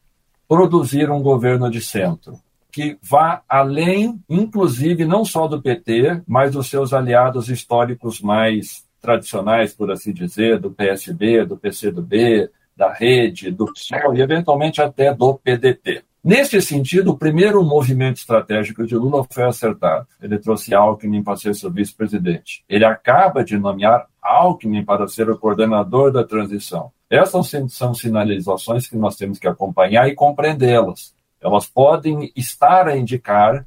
produzir 0.47 1.11
um 1.11 1.21
governo 1.21 1.69
de 1.69 1.81
centro, 1.81 2.39
que 2.71 2.97
vá 3.01 3.41
além, 3.47 4.19
inclusive, 4.29 5.05
não 5.05 5.25
só 5.25 5.47
do 5.47 5.61
PT, 5.61 6.21
mas 6.27 6.51
dos 6.51 6.69
seus 6.69 6.93
aliados 6.93 7.49
históricos 7.49 8.21
mais 8.21 8.85
tradicionais, 9.01 9.73
por 9.73 9.91
assim 9.91 10.13
dizer, 10.13 10.59
do 10.59 10.71
PSB, 10.71 11.45
do 11.45 11.57
PCdoB, 11.57 12.49
da 12.75 12.91
Rede, 12.91 13.51
do 13.51 13.71
PSOL 13.73 14.15
e, 14.15 14.21
eventualmente, 14.21 14.81
até 14.81 15.13
do 15.13 15.35
PDT. 15.35 16.03
Neste 16.27 16.61
sentido, 16.61 17.11
o 17.11 17.17
primeiro 17.17 17.63
movimento 17.63 18.17
estratégico 18.17 18.85
de 18.85 18.97
Lula 18.97 19.25
foi 19.31 19.45
acertado. 19.45 20.05
Ele 20.21 20.37
trouxe 20.37 20.75
Alckmin 20.75 21.23
para 21.23 21.37
ser 21.37 21.55
seu 21.55 21.71
vice-presidente. 21.71 22.65
Ele 22.67 22.83
acaba 22.83 23.45
de 23.45 23.57
nomear 23.57 24.07
Alckmin 24.21 24.83
para 24.83 25.07
ser 25.07 25.29
o 25.29 25.37
coordenador 25.37 26.11
da 26.11 26.25
transição. 26.25 26.91
Essas 27.09 27.49
são 27.69 27.93
sinalizações 27.93 28.87
que 28.87 28.97
nós 28.97 29.15
temos 29.15 29.39
que 29.39 29.47
acompanhar 29.47 30.09
e 30.09 30.15
compreendê-las. 30.15 31.13
Elas 31.39 31.65
podem 31.65 32.29
estar 32.35 32.89
a 32.89 32.97
indicar 32.97 33.65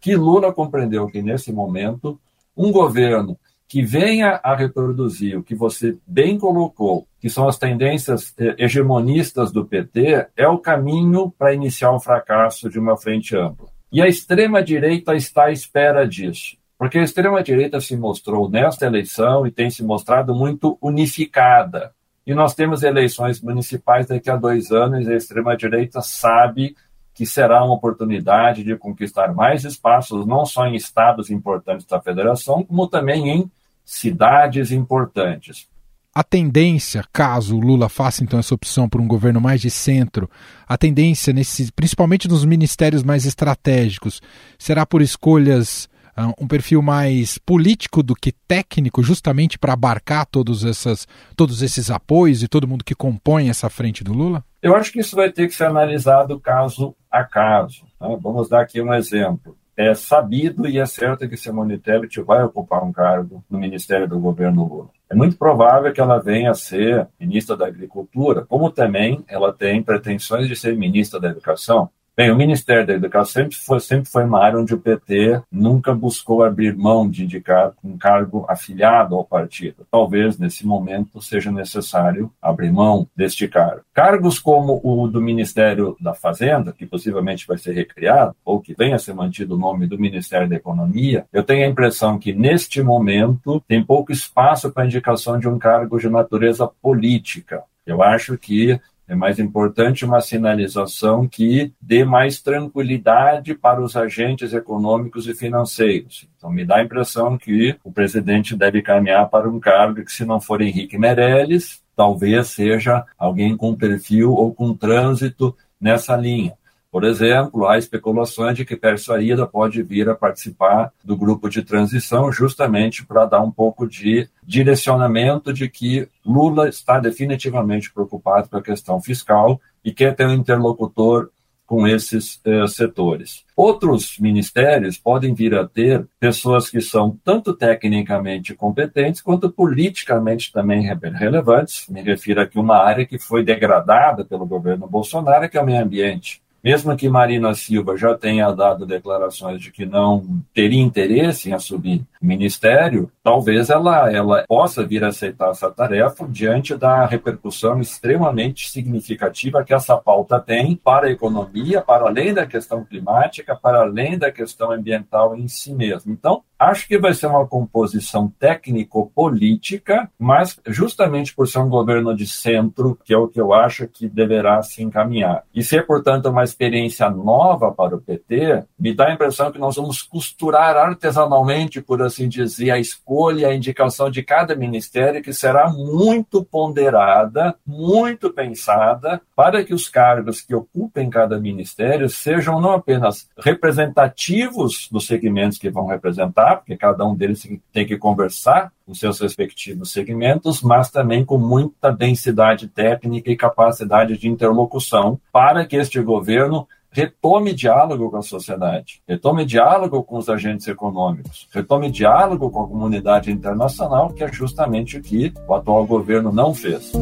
que 0.00 0.14
Lula 0.14 0.52
compreendeu 0.52 1.08
que, 1.08 1.20
nesse 1.20 1.52
momento, 1.52 2.20
um 2.56 2.70
governo 2.70 3.36
que 3.68 3.82
venha 3.82 4.40
a 4.42 4.54
reproduzir 4.54 5.36
o 5.36 5.42
que 5.42 5.54
você 5.54 5.96
bem 6.06 6.38
colocou, 6.38 7.06
que 7.20 7.28
são 7.28 7.48
as 7.48 7.58
tendências 7.58 8.32
eh, 8.38 8.54
hegemonistas 8.58 9.50
do 9.50 9.64
PT, 9.64 10.28
é 10.36 10.46
o 10.46 10.58
caminho 10.58 11.32
para 11.36 11.52
iniciar 11.52 11.90
o 11.90 12.00
fracasso 12.00 12.70
de 12.70 12.78
uma 12.78 12.96
frente 12.96 13.36
ampla. 13.36 13.68
E 13.90 14.00
a 14.00 14.06
extrema-direita 14.06 15.14
está 15.14 15.46
à 15.46 15.50
espera 15.50 16.06
disso, 16.06 16.56
porque 16.78 16.98
a 16.98 17.02
extrema-direita 17.02 17.80
se 17.80 17.96
mostrou 17.96 18.48
nesta 18.48 18.86
eleição 18.86 19.46
e 19.46 19.50
tem 19.50 19.68
se 19.68 19.82
mostrado 19.82 20.34
muito 20.34 20.78
unificada. 20.80 21.92
E 22.24 22.34
nós 22.34 22.54
temos 22.54 22.82
eleições 22.82 23.40
municipais 23.40 24.06
daqui 24.06 24.30
a 24.30 24.36
dois 24.36 24.70
anos 24.70 25.06
e 25.06 25.12
a 25.12 25.16
extrema-direita 25.16 26.00
sabe 26.02 26.76
que 27.14 27.24
será 27.24 27.64
uma 27.64 27.74
oportunidade 27.74 28.62
de 28.62 28.76
conquistar 28.76 29.32
mais 29.32 29.64
espaços, 29.64 30.26
não 30.26 30.44
só 30.44 30.66
em 30.66 30.74
estados 30.76 31.30
importantes 31.30 31.86
da 31.86 32.00
federação, 32.00 32.62
como 32.62 32.86
também 32.86 33.30
em 33.30 33.50
cidades 33.86 34.72
importantes. 34.72 35.68
A 36.12 36.24
tendência, 36.24 37.04
caso 37.12 37.56
o 37.56 37.60
Lula 37.60 37.88
faça 37.88 38.24
então 38.24 38.38
essa 38.38 38.54
opção 38.54 38.88
por 38.88 39.00
um 39.00 39.06
governo 39.06 39.40
mais 39.40 39.60
de 39.60 39.70
centro, 39.70 40.28
a 40.66 40.76
tendência, 40.76 41.32
nesse, 41.32 41.70
principalmente 41.70 42.26
nos 42.26 42.44
ministérios 42.44 43.02
mais 43.02 43.26
estratégicos, 43.26 44.20
será 44.58 44.86
por 44.86 45.02
escolhas 45.02 45.88
uh, 46.16 46.32
um 46.42 46.48
perfil 46.48 46.80
mais 46.80 47.36
político 47.36 48.02
do 48.02 48.14
que 48.14 48.32
técnico, 48.32 49.02
justamente 49.02 49.58
para 49.58 49.74
abarcar 49.74 50.24
todos, 50.24 50.64
essas, 50.64 51.06
todos 51.36 51.60
esses 51.60 51.90
apoios 51.90 52.42
e 52.42 52.48
todo 52.48 52.66
mundo 52.66 52.84
que 52.84 52.94
compõe 52.94 53.50
essa 53.50 53.68
frente 53.68 54.02
do 54.02 54.14
Lula? 54.14 54.42
Eu 54.62 54.74
acho 54.74 54.90
que 54.90 55.00
isso 55.00 55.14
vai 55.14 55.30
ter 55.30 55.46
que 55.46 55.54
ser 55.54 55.66
analisado 55.66 56.40
caso 56.40 56.96
a 57.10 57.24
caso. 57.24 57.84
Né? 58.00 58.18
Vamos 58.22 58.48
dar 58.48 58.62
aqui 58.62 58.80
um 58.80 58.92
exemplo 58.92 59.54
é 59.76 59.94
sabido 59.94 60.66
e 60.66 60.78
é 60.78 60.86
certo 60.86 61.28
que 61.28 61.36
Simone 61.36 61.78
Tebet 61.78 62.20
vai 62.22 62.42
ocupar 62.42 62.82
um 62.82 62.92
cargo 62.92 63.44
no 63.50 63.58
Ministério 63.58 64.08
do 64.08 64.18
Governo 64.18 64.64
Lula. 64.64 64.88
É 65.08 65.14
muito 65.14 65.36
provável 65.36 65.92
que 65.92 66.00
ela 66.00 66.18
venha 66.18 66.50
a 66.50 66.54
ser 66.54 67.06
ministra 67.20 67.56
da 67.56 67.66
Agricultura, 67.66 68.44
como 68.46 68.70
também 68.70 69.22
ela 69.28 69.52
tem 69.52 69.82
pretensões 69.82 70.48
de 70.48 70.56
ser 70.56 70.76
ministra 70.76 71.20
da 71.20 71.28
Educação. 71.28 71.90
Bem, 72.18 72.30
o 72.30 72.36
Ministério 72.36 72.86
da 72.86 72.94
Educação 72.94 73.42
sempre 73.42 73.56
foi, 73.58 73.78
sempre 73.78 74.08
foi 74.08 74.24
uma 74.24 74.42
área 74.42 74.58
onde 74.58 74.72
o 74.72 74.78
PT 74.78 75.42
nunca 75.52 75.94
buscou 75.94 76.42
abrir 76.42 76.74
mão 76.74 77.06
de 77.06 77.24
indicar 77.24 77.74
um 77.84 77.98
cargo 77.98 78.46
afiliado 78.48 79.14
ao 79.14 79.22
partido. 79.22 79.86
Talvez, 79.90 80.38
nesse 80.38 80.66
momento, 80.66 81.20
seja 81.20 81.52
necessário 81.52 82.32
abrir 82.40 82.72
mão 82.72 83.06
deste 83.14 83.46
cargo. 83.46 83.82
Cargos 83.92 84.38
como 84.38 84.80
o 84.82 85.06
do 85.06 85.20
Ministério 85.20 85.94
da 86.00 86.14
Fazenda, 86.14 86.72
que 86.72 86.86
possivelmente 86.86 87.46
vai 87.46 87.58
ser 87.58 87.72
recriado, 87.74 88.34
ou 88.42 88.62
que 88.62 88.72
venha 88.72 88.96
a 88.96 88.98
ser 88.98 89.12
mantido 89.12 89.54
o 89.54 89.58
nome 89.58 89.86
do 89.86 89.98
Ministério 89.98 90.48
da 90.48 90.56
Economia, 90.56 91.26
eu 91.30 91.42
tenho 91.42 91.66
a 91.66 91.68
impressão 91.68 92.18
que, 92.18 92.32
neste 92.32 92.82
momento, 92.82 93.62
tem 93.68 93.84
pouco 93.84 94.10
espaço 94.10 94.72
para 94.72 94.86
indicação 94.86 95.38
de 95.38 95.46
um 95.46 95.58
cargo 95.58 95.98
de 95.98 96.08
natureza 96.08 96.66
política. 96.80 97.62
Eu 97.86 98.02
acho 98.02 98.38
que 98.38 98.80
é 99.08 99.14
mais 99.14 99.38
importante 99.38 100.04
uma 100.04 100.20
sinalização 100.20 101.28
que 101.28 101.72
dê 101.80 102.04
mais 102.04 102.40
tranquilidade 102.40 103.54
para 103.54 103.80
os 103.80 103.96
agentes 103.96 104.52
econômicos 104.52 105.28
e 105.28 105.34
financeiros. 105.34 106.28
Então, 106.36 106.50
me 106.50 106.64
dá 106.64 106.76
a 106.76 106.82
impressão 106.82 107.38
que 107.38 107.76
o 107.84 107.92
presidente 107.92 108.56
deve 108.56 108.82
caminhar 108.82 109.28
para 109.28 109.48
um 109.48 109.60
cargo 109.60 110.04
que, 110.04 110.12
se 110.12 110.24
não 110.24 110.40
for 110.40 110.60
Henrique 110.60 110.98
Meirelles, 110.98 111.82
talvez 111.94 112.48
seja 112.48 113.04
alguém 113.16 113.56
com 113.56 113.74
perfil 113.74 114.32
ou 114.32 114.52
com 114.52 114.74
trânsito 114.74 115.56
nessa 115.80 116.16
linha. 116.16 116.54
Por 116.96 117.04
exemplo, 117.04 117.66
há 117.66 117.76
especulações 117.76 118.56
de 118.56 118.64
que 118.64 118.74
Persuarida 118.74 119.46
pode 119.46 119.82
vir 119.82 120.08
a 120.08 120.14
participar 120.14 120.90
do 121.04 121.14
grupo 121.14 121.46
de 121.46 121.62
transição, 121.62 122.32
justamente 122.32 123.04
para 123.04 123.26
dar 123.26 123.42
um 123.42 123.50
pouco 123.50 123.86
de 123.86 124.26
direcionamento 124.42 125.52
de 125.52 125.68
que 125.68 126.08
Lula 126.24 126.70
está 126.70 126.98
definitivamente 126.98 127.92
preocupado 127.92 128.48
com 128.48 128.56
a 128.56 128.62
questão 128.62 128.98
fiscal 128.98 129.60
e 129.84 129.92
quer 129.92 130.16
ter 130.16 130.26
um 130.26 130.32
interlocutor 130.32 131.28
com 131.66 131.86
esses 131.86 132.40
eh, 132.46 132.66
setores. 132.66 133.44
Outros 133.54 134.18
ministérios 134.18 134.96
podem 134.96 135.34
vir 135.34 135.54
a 135.54 135.68
ter 135.68 136.08
pessoas 136.18 136.70
que 136.70 136.80
são 136.80 137.18
tanto 137.22 137.52
tecnicamente 137.52 138.54
competentes 138.54 139.20
quanto 139.20 139.50
politicamente 139.50 140.50
também 140.50 140.80
relevantes. 140.80 141.86
Me 141.90 142.00
refiro 142.00 142.40
aqui 142.40 142.56
a 142.56 142.62
uma 142.62 142.78
área 142.78 143.04
que 143.04 143.18
foi 143.18 143.44
degradada 143.44 144.24
pelo 144.24 144.46
governo 144.46 144.88
Bolsonaro, 144.88 145.46
que 145.50 145.58
é 145.58 145.60
o 145.60 145.66
meio 145.66 145.82
ambiente. 145.82 146.40
Mesmo 146.66 146.96
que 146.96 147.08
Marina 147.08 147.54
Silva 147.54 147.96
já 147.96 148.18
tenha 148.18 148.50
dado 148.50 148.84
declarações 148.84 149.62
de 149.62 149.70
que 149.70 149.86
não 149.86 150.42
teria 150.52 150.82
interesse 150.82 151.48
em 151.48 151.52
assumir 151.52 152.02
ministério, 152.26 153.10
talvez 153.22 153.70
ela, 153.70 154.12
ela 154.12 154.44
possa 154.46 154.84
vir 154.84 155.04
a 155.04 155.08
aceitar 155.08 155.50
essa 155.50 155.70
tarefa 155.70 156.26
diante 156.28 156.76
da 156.76 157.06
repercussão 157.06 157.80
extremamente 157.80 158.68
significativa 158.68 159.64
que 159.64 159.72
essa 159.72 159.96
pauta 159.96 160.40
tem 160.40 160.76
para 160.76 161.06
a 161.06 161.10
economia, 161.10 161.80
para 161.80 162.06
além 162.06 162.34
da 162.34 162.46
questão 162.46 162.84
climática, 162.84 163.54
para 163.54 163.80
além 163.80 164.18
da 164.18 164.30
questão 164.30 164.70
ambiental 164.70 165.36
em 165.36 165.48
si 165.48 165.72
mesmo. 165.72 166.12
Então, 166.12 166.42
Acho 166.58 166.88
que 166.88 166.98
vai 166.98 167.12
ser 167.12 167.26
uma 167.26 167.46
composição 167.46 168.32
técnico-política, 168.38 170.10
mas 170.18 170.58
justamente 170.66 171.34
por 171.34 171.46
ser 171.46 171.58
um 171.58 171.68
governo 171.68 172.16
de 172.16 172.26
centro, 172.26 172.98
que 173.04 173.12
é 173.12 173.16
o 173.16 173.28
que 173.28 173.38
eu 173.38 173.52
acho 173.52 173.86
que 173.86 174.08
deverá 174.08 174.62
se 174.62 174.82
encaminhar. 174.82 175.44
E 175.54 175.62
ser, 175.62 175.86
portanto, 175.86 176.30
uma 176.30 176.44
experiência 176.44 177.10
nova 177.10 177.70
para 177.70 177.94
o 177.94 178.00
PT, 178.00 178.64
me 178.78 178.94
dá 178.94 179.08
a 179.08 179.12
impressão 179.12 179.52
que 179.52 179.58
nós 179.58 179.76
vamos 179.76 180.00
costurar 180.00 180.76
artesanalmente, 180.76 181.82
por 181.82 182.00
assim 182.00 182.15
assim 182.16 182.28
dizer, 182.28 182.70
a 182.70 182.78
escolha, 182.78 183.48
a 183.48 183.54
indicação 183.54 184.10
de 184.10 184.22
cada 184.22 184.56
ministério 184.56 185.22
que 185.22 185.32
será 185.32 185.68
muito 185.70 186.42
ponderada, 186.42 187.54
muito 187.66 188.32
pensada, 188.32 189.20
para 189.34 189.62
que 189.62 189.74
os 189.74 189.88
cargos 189.88 190.40
que 190.40 190.54
ocupem 190.54 191.10
cada 191.10 191.38
ministério 191.38 192.08
sejam 192.08 192.60
não 192.60 192.72
apenas 192.72 193.28
representativos 193.38 194.88
dos 194.90 195.06
segmentos 195.06 195.58
que 195.58 195.70
vão 195.70 195.86
representar, 195.86 196.56
porque 196.56 196.76
cada 196.76 197.04
um 197.04 197.14
deles 197.14 197.46
tem 197.72 197.86
que 197.86 197.98
conversar 197.98 198.72
com 198.86 198.94
seus 198.94 199.20
respectivos 199.20 199.92
segmentos, 199.92 200.62
mas 200.62 200.90
também 200.90 201.24
com 201.24 201.38
muita 201.38 201.90
densidade 201.90 202.68
técnica 202.68 203.30
e 203.30 203.36
capacidade 203.36 204.16
de 204.16 204.28
interlocução 204.28 205.20
para 205.32 205.66
que 205.66 205.76
este 205.76 206.00
governo 206.00 206.66
retome 206.90 207.52
diálogo 207.52 208.10
com 208.10 208.16
a 208.16 208.22
sociedade, 208.22 209.02
retome 209.06 209.44
diálogo 209.44 210.02
com 210.02 210.18
os 210.18 210.28
agentes 210.28 210.66
econômicos, 210.68 211.48
retome 211.50 211.90
diálogo 211.90 212.50
com 212.50 212.62
a 212.62 212.68
comunidade 212.68 213.30
internacional, 213.30 214.10
que 214.12 214.24
é 214.24 214.32
justamente 214.32 214.96
o 214.96 215.02
que 215.02 215.32
o 215.46 215.54
atual 215.54 215.86
governo 215.86 216.32
não 216.32 216.54
fez. 216.54 216.92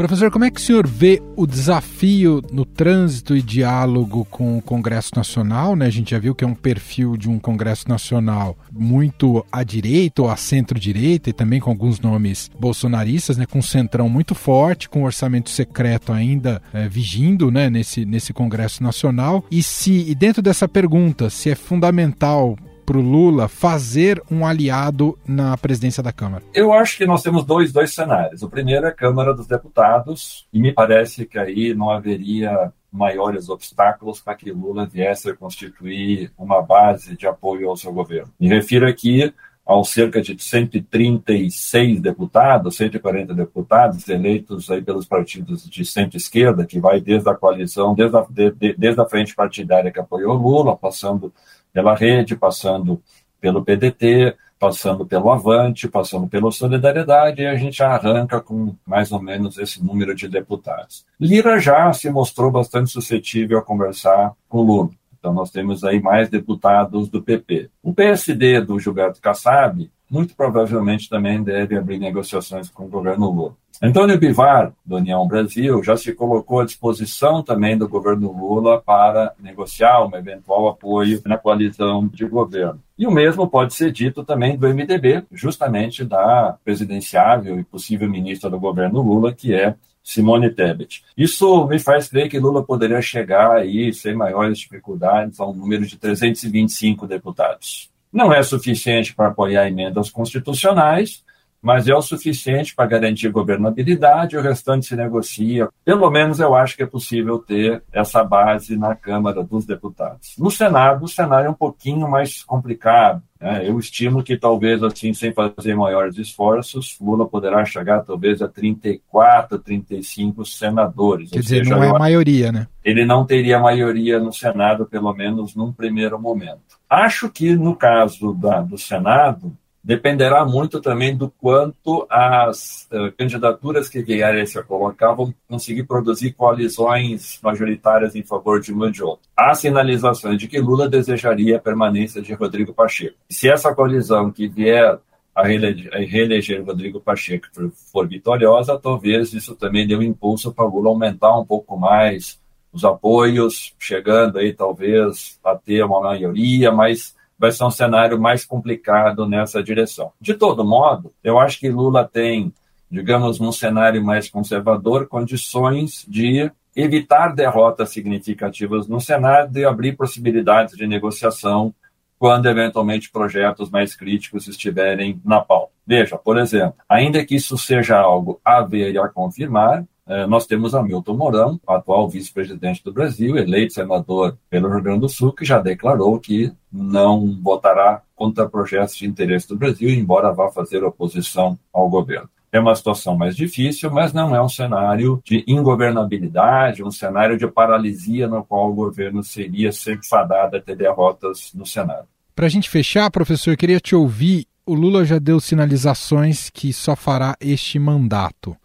Professor, 0.00 0.30
como 0.30 0.46
é 0.46 0.50
que 0.50 0.58
o 0.58 0.64
senhor 0.64 0.86
vê 0.86 1.20
o 1.36 1.46
desafio 1.46 2.40
no 2.50 2.64
trânsito 2.64 3.36
e 3.36 3.42
diálogo 3.42 4.26
com 4.30 4.56
o 4.56 4.62
Congresso 4.62 5.10
Nacional? 5.14 5.76
Né? 5.76 5.84
A 5.84 5.90
gente 5.90 6.12
já 6.12 6.18
viu 6.18 6.34
que 6.34 6.42
é 6.42 6.46
um 6.46 6.54
perfil 6.54 7.18
de 7.18 7.28
um 7.28 7.38
Congresso 7.38 7.86
Nacional 7.86 8.56
muito 8.72 9.44
à 9.52 9.62
direita 9.62 10.22
ou 10.22 10.30
à 10.30 10.38
centro-direita 10.38 11.28
e 11.28 11.34
também 11.34 11.60
com 11.60 11.68
alguns 11.68 12.00
nomes 12.00 12.50
bolsonaristas, 12.58 13.36
né? 13.36 13.44
com 13.44 13.58
um 13.58 13.62
centrão 13.62 14.08
muito 14.08 14.34
forte, 14.34 14.88
com 14.88 15.02
um 15.02 15.04
orçamento 15.04 15.50
secreto 15.50 16.14
ainda 16.14 16.62
é, 16.72 16.88
vigindo 16.88 17.50
né? 17.50 17.68
nesse, 17.68 18.06
nesse 18.06 18.32
Congresso 18.32 18.82
Nacional. 18.82 19.44
E 19.50 19.62
se 19.62 20.10
e 20.10 20.14
dentro 20.14 20.40
dessa 20.40 20.66
pergunta, 20.66 21.28
se 21.28 21.50
é 21.50 21.54
fundamental 21.54 22.56
para 22.84 22.98
o 22.98 23.00
Lula 23.00 23.48
fazer 23.48 24.22
um 24.30 24.46
aliado 24.46 25.18
na 25.26 25.56
presidência 25.56 26.02
da 26.02 26.12
Câmara? 26.12 26.42
Eu 26.54 26.72
acho 26.72 26.96
que 26.96 27.06
nós 27.06 27.22
temos 27.22 27.44
dois, 27.44 27.72
dois 27.72 27.94
cenários. 27.94 28.42
O 28.42 28.48
primeiro 28.48 28.86
é 28.86 28.88
a 28.88 28.94
Câmara 28.94 29.34
dos 29.34 29.46
Deputados, 29.46 30.46
e 30.52 30.60
me 30.60 30.72
parece 30.72 31.26
que 31.26 31.38
aí 31.38 31.74
não 31.74 31.90
haveria 31.90 32.72
maiores 32.92 33.48
obstáculos 33.48 34.20
para 34.20 34.34
que 34.34 34.50
Lula 34.50 34.86
viesse 34.86 35.30
a 35.30 35.36
constituir 35.36 36.32
uma 36.36 36.60
base 36.60 37.16
de 37.16 37.26
apoio 37.26 37.68
ao 37.68 37.76
seu 37.76 37.92
governo. 37.92 38.32
Me 38.38 38.48
refiro 38.48 38.88
aqui 38.88 39.32
aos 39.64 39.90
cerca 39.90 40.20
de 40.20 40.36
136 40.36 42.00
deputados, 42.00 42.76
140 42.76 43.32
deputados 43.32 44.08
eleitos 44.08 44.68
aí 44.68 44.82
pelos 44.82 45.06
partidos 45.06 45.68
de 45.68 45.84
centro-esquerda, 45.84 46.66
que 46.66 46.80
vai 46.80 47.00
desde 47.00 47.28
a 47.30 47.34
coalizão, 47.34 47.94
desde 47.94 48.16
a, 48.16 48.26
de, 48.28 48.74
desde 48.76 49.00
a 49.00 49.06
frente 49.06 49.32
partidária 49.32 49.92
que 49.92 50.00
apoiou 50.00 50.34
Lula, 50.34 50.76
passando 50.76 51.32
pela 51.72 51.94
rede, 51.94 52.36
passando 52.36 53.02
pelo 53.40 53.64
PDT, 53.64 54.36
passando 54.58 55.06
pelo 55.06 55.30
Avante, 55.30 55.88
passando 55.88 56.28
pela 56.28 56.52
Solidariedade, 56.52 57.40
e 57.40 57.46
a 57.46 57.54
gente 57.54 57.82
arranca 57.82 58.40
com 58.40 58.74
mais 58.86 59.10
ou 59.10 59.20
menos 59.20 59.56
esse 59.56 59.82
número 59.82 60.14
de 60.14 60.28
deputados. 60.28 61.06
Lira 61.18 61.58
já 61.58 61.90
se 61.94 62.10
mostrou 62.10 62.50
bastante 62.50 62.90
suscetível 62.90 63.58
a 63.58 63.62
conversar 63.62 64.34
com 64.48 64.60
Lula. 64.60 64.90
Então, 65.18 65.32
nós 65.32 65.50
temos 65.50 65.82
aí 65.82 66.00
mais 66.00 66.28
deputados 66.28 67.08
do 67.08 67.22
PP. 67.22 67.70
O 67.82 67.94
PSD 67.94 68.60
do 68.60 68.78
Gilberto 68.78 69.20
Kassab, 69.20 69.90
muito 70.10 70.34
provavelmente 70.34 71.08
também 71.08 71.42
deve 71.42 71.76
abrir 71.76 71.98
negociações 71.98 72.68
com 72.68 72.84
o 72.84 72.88
governo 72.88 73.30
Lula. 73.30 73.54
Antônio 73.82 74.18
Bivar, 74.18 74.74
do 74.84 74.96
União 74.96 75.26
Brasil, 75.26 75.82
já 75.82 75.96
se 75.96 76.12
colocou 76.12 76.60
à 76.60 76.66
disposição 76.66 77.42
também 77.42 77.78
do 77.78 77.88
governo 77.88 78.30
Lula 78.30 78.78
para 78.78 79.32
negociar 79.40 80.04
um 80.04 80.14
eventual 80.14 80.68
apoio 80.68 81.22
na 81.24 81.38
coalizão 81.38 82.06
de 82.06 82.26
governo. 82.26 82.78
E 82.98 83.06
o 83.06 83.10
mesmo 83.10 83.48
pode 83.48 83.72
ser 83.72 83.90
dito 83.90 84.22
também 84.22 84.54
do 84.54 84.68
MDB, 84.68 85.24
justamente 85.32 86.04
da 86.04 86.58
presidenciável 86.62 87.58
e 87.58 87.64
possível 87.64 88.06
ministra 88.06 88.50
do 88.50 88.60
governo 88.60 89.00
Lula, 89.00 89.32
que 89.32 89.54
é 89.54 89.74
Simone 90.04 90.50
Tebet. 90.50 91.02
Isso 91.16 91.66
me 91.66 91.78
faz 91.78 92.06
crer 92.06 92.28
que 92.28 92.38
Lula 92.38 92.62
poderia 92.62 93.00
chegar 93.00 93.52
aí, 93.52 93.94
sem 93.94 94.14
maiores 94.14 94.58
dificuldades, 94.58 95.40
a 95.40 95.46
um 95.46 95.54
número 95.54 95.86
de 95.86 95.96
325 95.96 97.06
deputados. 97.06 97.90
Não 98.12 98.30
é 98.30 98.42
suficiente 98.42 99.14
para 99.14 99.28
apoiar 99.28 99.66
emendas 99.66 100.10
constitucionais, 100.10 101.24
mas 101.62 101.88
é 101.88 101.94
o 101.94 102.02
suficiente 102.02 102.74
para 102.74 102.86
garantir 102.86 103.28
governabilidade, 103.30 104.36
o 104.36 104.42
restante 104.42 104.86
se 104.86 104.96
negocia. 104.96 105.68
Pelo 105.84 106.10
menos 106.10 106.40
eu 106.40 106.54
acho 106.54 106.76
que 106.76 106.82
é 106.82 106.86
possível 106.86 107.38
ter 107.38 107.82
essa 107.92 108.24
base 108.24 108.76
na 108.76 108.94
Câmara 108.94 109.42
dos 109.42 109.66
Deputados. 109.66 110.34
No 110.38 110.50
Senado, 110.50 111.04
o 111.04 111.08
cenário 111.08 111.48
é 111.48 111.50
um 111.50 111.54
pouquinho 111.54 112.08
mais 112.08 112.42
complicado. 112.42 113.22
Né? 113.40 113.68
Eu 113.68 113.78
estimo 113.78 114.22
que 114.22 114.36
talvez, 114.36 114.82
assim, 114.82 115.14
sem 115.14 115.32
fazer 115.32 115.74
maiores 115.74 116.18
esforços, 116.18 116.96
Lula 117.00 117.26
poderá 117.26 117.64
chegar 117.64 118.00
talvez 118.00 118.42
a 118.42 118.48
34, 118.48 119.58
35 119.58 120.44
senadores. 120.44 121.30
Quer 121.30 121.40
dizer, 121.40 121.64
seja, 121.64 121.76
não 121.76 121.82
é 121.82 121.88
a 121.88 121.98
maioria, 121.98 122.52
né? 122.52 122.66
Ele 122.84 123.04
não 123.04 123.24
teria 123.24 123.58
maioria 123.58 124.18
no 124.18 124.32
Senado, 124.32 124.86
pelo 124.86 125.12
menos 125.14 125.54
num 125.54 125.72
primeiro 125.72 126.20
momento. 126.20 126.78
Acho 126.88 127.30
que 127.30 127.54
no 127.54 127.76
caso 127.76 128.34
da, 128.34 128.60
do 128.60 128.76
Senado, 128.76 129.56
dependerá 129.82 130.44
muito 130.44 130.80
também 130.80 131.16
do 131.16 131.30
quanto 131.30 132.06
as 132.10 132.86
uh, 132.92 133.10
candidaturas 133.16 133.88
que 133.88 134.02
vierem 134.02 134.44
se 134.44 134.62
colocar 134.64 135.12
vão 135.12 135.34
conseguir 135.48 135.84
produzir 135.84 136.32
coalizões 136.32 137.38
majoritárias 137.42 138.14
em 138.14 138.22
favor 138.22 138.60
de 138.60 138.72
uma 138.72 138.90
de 138.90 139.02
outra. 139.02 139.26
Há 139.36 139.54
sinalizações 139.54 140.38
de 140.38 140.46
que 140.46 140.60
Lula 140.60 140.88
desejaria 140.88 141.56
a 141.56 141.60
permanência 141.60 142.20
de 142.20 142.34
Rodrigo 142.34 142.74
Pacheco. 142.74 143.16
Se 143.30 143.48
essa 143.48 143.74
coalizão 143.74 144.30
que 144.30 144.46
vier 144.46 144.98
a 145.34 145.46
reeleger, 145.46 145.94
a 145.94 145.98
reeleger 145.98 146.64
Rodrigo 146.64 147.00
Pacheco 147.00 147.46
for, 147.52 147.70
for 147.92 148.08
vitoriosa, 148.08 148.78
talvez 148.78 149.32
isso 149.32 149.54
também 149.54 149.86
dê 149.86 149.96
um 149.96 150.02
impulso 150.02 150.52
para 150.52 150.64
Lula 150.64 150.90
aumentar 150.90 151.36
um 151.38 151.44
pouco 151.44 151.76
mais 151.76 152.38
os 152.72 152.84
apoios, 152.84 153.74
chegando 153.78 154.38
aí 154.38 154.52
talvez 154.52 155.38
a 155.42 155.56
ter 155.56 155.82
uma 155.84 156.00
maioria, 156.00 156.70
mas 156.70 157.16
vai 157.40 157.50
ser 157.50 157.64
um 157.64 157.70
cenário 157.70 158.20
mais 158.20 158.44
complicado 158.44 159.26
nessa 159.26 159.62
direção. 159.62 160.12
De 160.20 160.34
todo 160.34 160.62
modo, 160.62 161.10
eu 161.24 161.38
acho 161.38 161.58
que 161.58 161.70
Lula 161.70 162.06
tem, 162.06 162.52
digamos, 162.90 163.40
num 163.40 163.50
cenário 163.50 164.04
mais 164.04 164.28
conservador, 164.28 165.08
condições 165.08 166.04
de 166.06 166.52
evitar 166.76 167.34
derrotas 167.34 167.88
significativas 167.88 168.86
no 168.86 169.00
Senado 169.00 169.58
e 169.58 169.64
abrir 169.64 169.96
possibilidades 169.96 170.76
de 170.76 170.86
negociação 170.86 171.74
quando 172.18 172.46
eventualmente 172.46 173.10
projetos 173.10 173.70
mais 173.70 173.94
críticos 173.96 174.46
estiverem 174.46 175.18
na 175.24 175.40
pauta. 175.40 175.72
Veja, 175.86 176.18
por 176.18 176.36
exemplo, 176.36 176.74
ainda 176.86 177.24
que 177.24 177.36
isso 177.36 177.56
seja 177.56 177.98
algo 177.98 178.38
a 178.44 178.60
ver 178.60 178.92
e 178.92 178.98
a 178.98 179.08
confirmar, 179.08 179.82
nós 180.28 180.46
temos 180.46 180.74
Hamilton 180.74 181.14
Mourão, 181.14 181.60
atual 181.66 182.08
vice-presidente 182.08 182.82
do 182.82 182.92
Brasil, 182.92 183.36
eleito 183.36 183.74
senador 183.74 184.36
pelo 184.48 184.68
Rio 184.68 184.82
Grande 184.82 185.00
do 185.00 185.08
Sul, 185.08 185.32
que 185.32 185.44
já 185.44 185.60
declarou 185.60 186.18
que 186.18 186.52
não 186.72 187.38
votará 187.42 188.02
contra 188.16 188.48
projetos 188.48 188.96
de 188.96 189.06
interesse 189.06 189.48
do 189.48 189.56
Brasil, 189.56 189.88
embora 189.88 190.32
vá 190.32 190.50
fazer 190.50 190.82
oposição 190.82 191.58
ao 191.72 191.88
governo. 191.88 192.28
É 192.52 192.58
uma 192.58 192.74
situação 192.74 193.16
mais 193.16 193.36
difícil, 193.36 193.90
mas 193.92 194.12
não 194.12 194.34
é 194.34 194.42
um 194.42 194.48
cenário 194.48 195.22
de 195.24 195.44
ingovernabilidade, 195.46 196.82
um 196.82 196.90
cenário 196.90 197.38
de 197.38 197.46
paralisia 197.46 198.26
no 198.26 198.44
qual 198.44 198.68
o 198.70 198.74
governo 198.74 199.22
seria 199.22 199.70
sempre 199.70 200.06
fadado 200.08 200.56
a 200.56 200.60
ter 200.60 200.74
derrotas 200.74 201.52
no 201.54 201.64
Senado. 201.64 202.08
Para 202.34 202.46
a 202.46 202.50
gente 202.50 202.68
fechar, 202.68 203.08
professor, 203.10 203.52
eu 203.52 203.56
queria 203.56 203.78
te 203.78 203.94
ouvir. 203.94 204.46
O 204.66 204.74
Lula 204.74 205.04
já 205.04 205.18
deu 205.18 205.38
sinalizações 205.38 206.50
que 206.50 206.72
só 206.72 206.96
fará 206.96 207.36
este 207.40 207.78
mandato. 207.78 208.56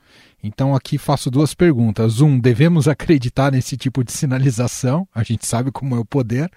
Então 0.45 0.75
aqui 0.75 0.97
faço 0.97 1.31
duas 1.31 1.53
perguntas. 1.53 2.21
Um, 2.21 2.39
devemos 2.39 2.87
acreditar 2.87 3.51
nesse 3.51 3.75
tipo 3.75 4.03
de 4.03 4.11
sinalização? 4.11 5.07
A 5.13 5.23
gente 5.23 5.45
sabe 5.45 5.71
como 5.71 5.95
é 5.95 5.99
o 5.99 6.05
poder. 6.05 6.49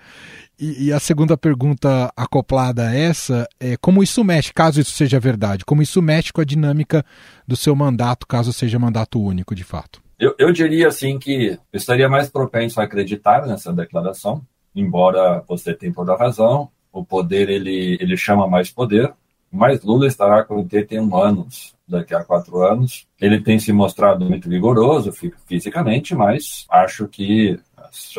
E, 0.60 0.86
e, 0.86 0.92
a 0.92 0.98
segunda 0.98 1.36
pergunta 1.36 2.12
acoplada 2.16 2.88
a 2.88 2.94
essa 2.94 3.48
é 3.60 3.76
como 3.76 4.02
isso 4.02 4.24
mexe, 4.24 4.52
caso 4.52 4.80
isso 4.80 4.90
seja 4.90 5.20
verdade, 5.20 5.64
como 5.64 5.80
isso 5.80 6.02
mexe 6.02 6.32
com 6.32 6.40
a 6.40 6.44
dinâmica 6.44 7.04
do 7.46 7.56
seu 7.56 7.76
mandato, 7.76 8.26
caso 8.26 8.52
seja 8.52 8.76
mandato 8.76 9.22
único 9.22 9.54
de 9.54 9.62
fato? 9.62 10.02
Eu, 10.18 10.34
eu 10.36 10.52
diria 10.52 10.88
assim 10.88 11.16
que 11.16 11.56
eu 11.72 11.76
estaria 11.76 12.08
mais 12.08 12.28
propenso 12.28 12.80
a 12.80 12.84
acreditar 12.84 13.46
nessa 13.46 13.72
declaração, 13.72 14.42
embora 14.74 15.44
você 15.46 15.72
tenha 15.72 15.94
toda 15.94 16.12
a 16.12 16.18
razão, 16.18 16.68
o 16.92 17.04
poder 17.04 17.48
ele, 17.48 17.96
ele 18.00 18.16
chama 18.16 18.48
mais 18.48 18.68
poder, 18.68 19.12
mas 19.50 19.82
Lula 19.82 20.06
estará 20.06 20.44
com 20.44 20.56
81 20.56 21.16
anos 21.16 21.74
daqui 21.86 22.14
a 22.14 22.22
quatro 22.22 22.62
anos. 22.62 23.06
Ele 23.20 23.40
tem 23.40 23.58
se 23.58 23.72
mostrado 23.72 24.24
muito 24.24 24.48
vigoroso 24.48 25.12
fisicamente, 25.46 26.14
mas 26.14 26.66
acho 26.70 27.08
que 27.08 27.58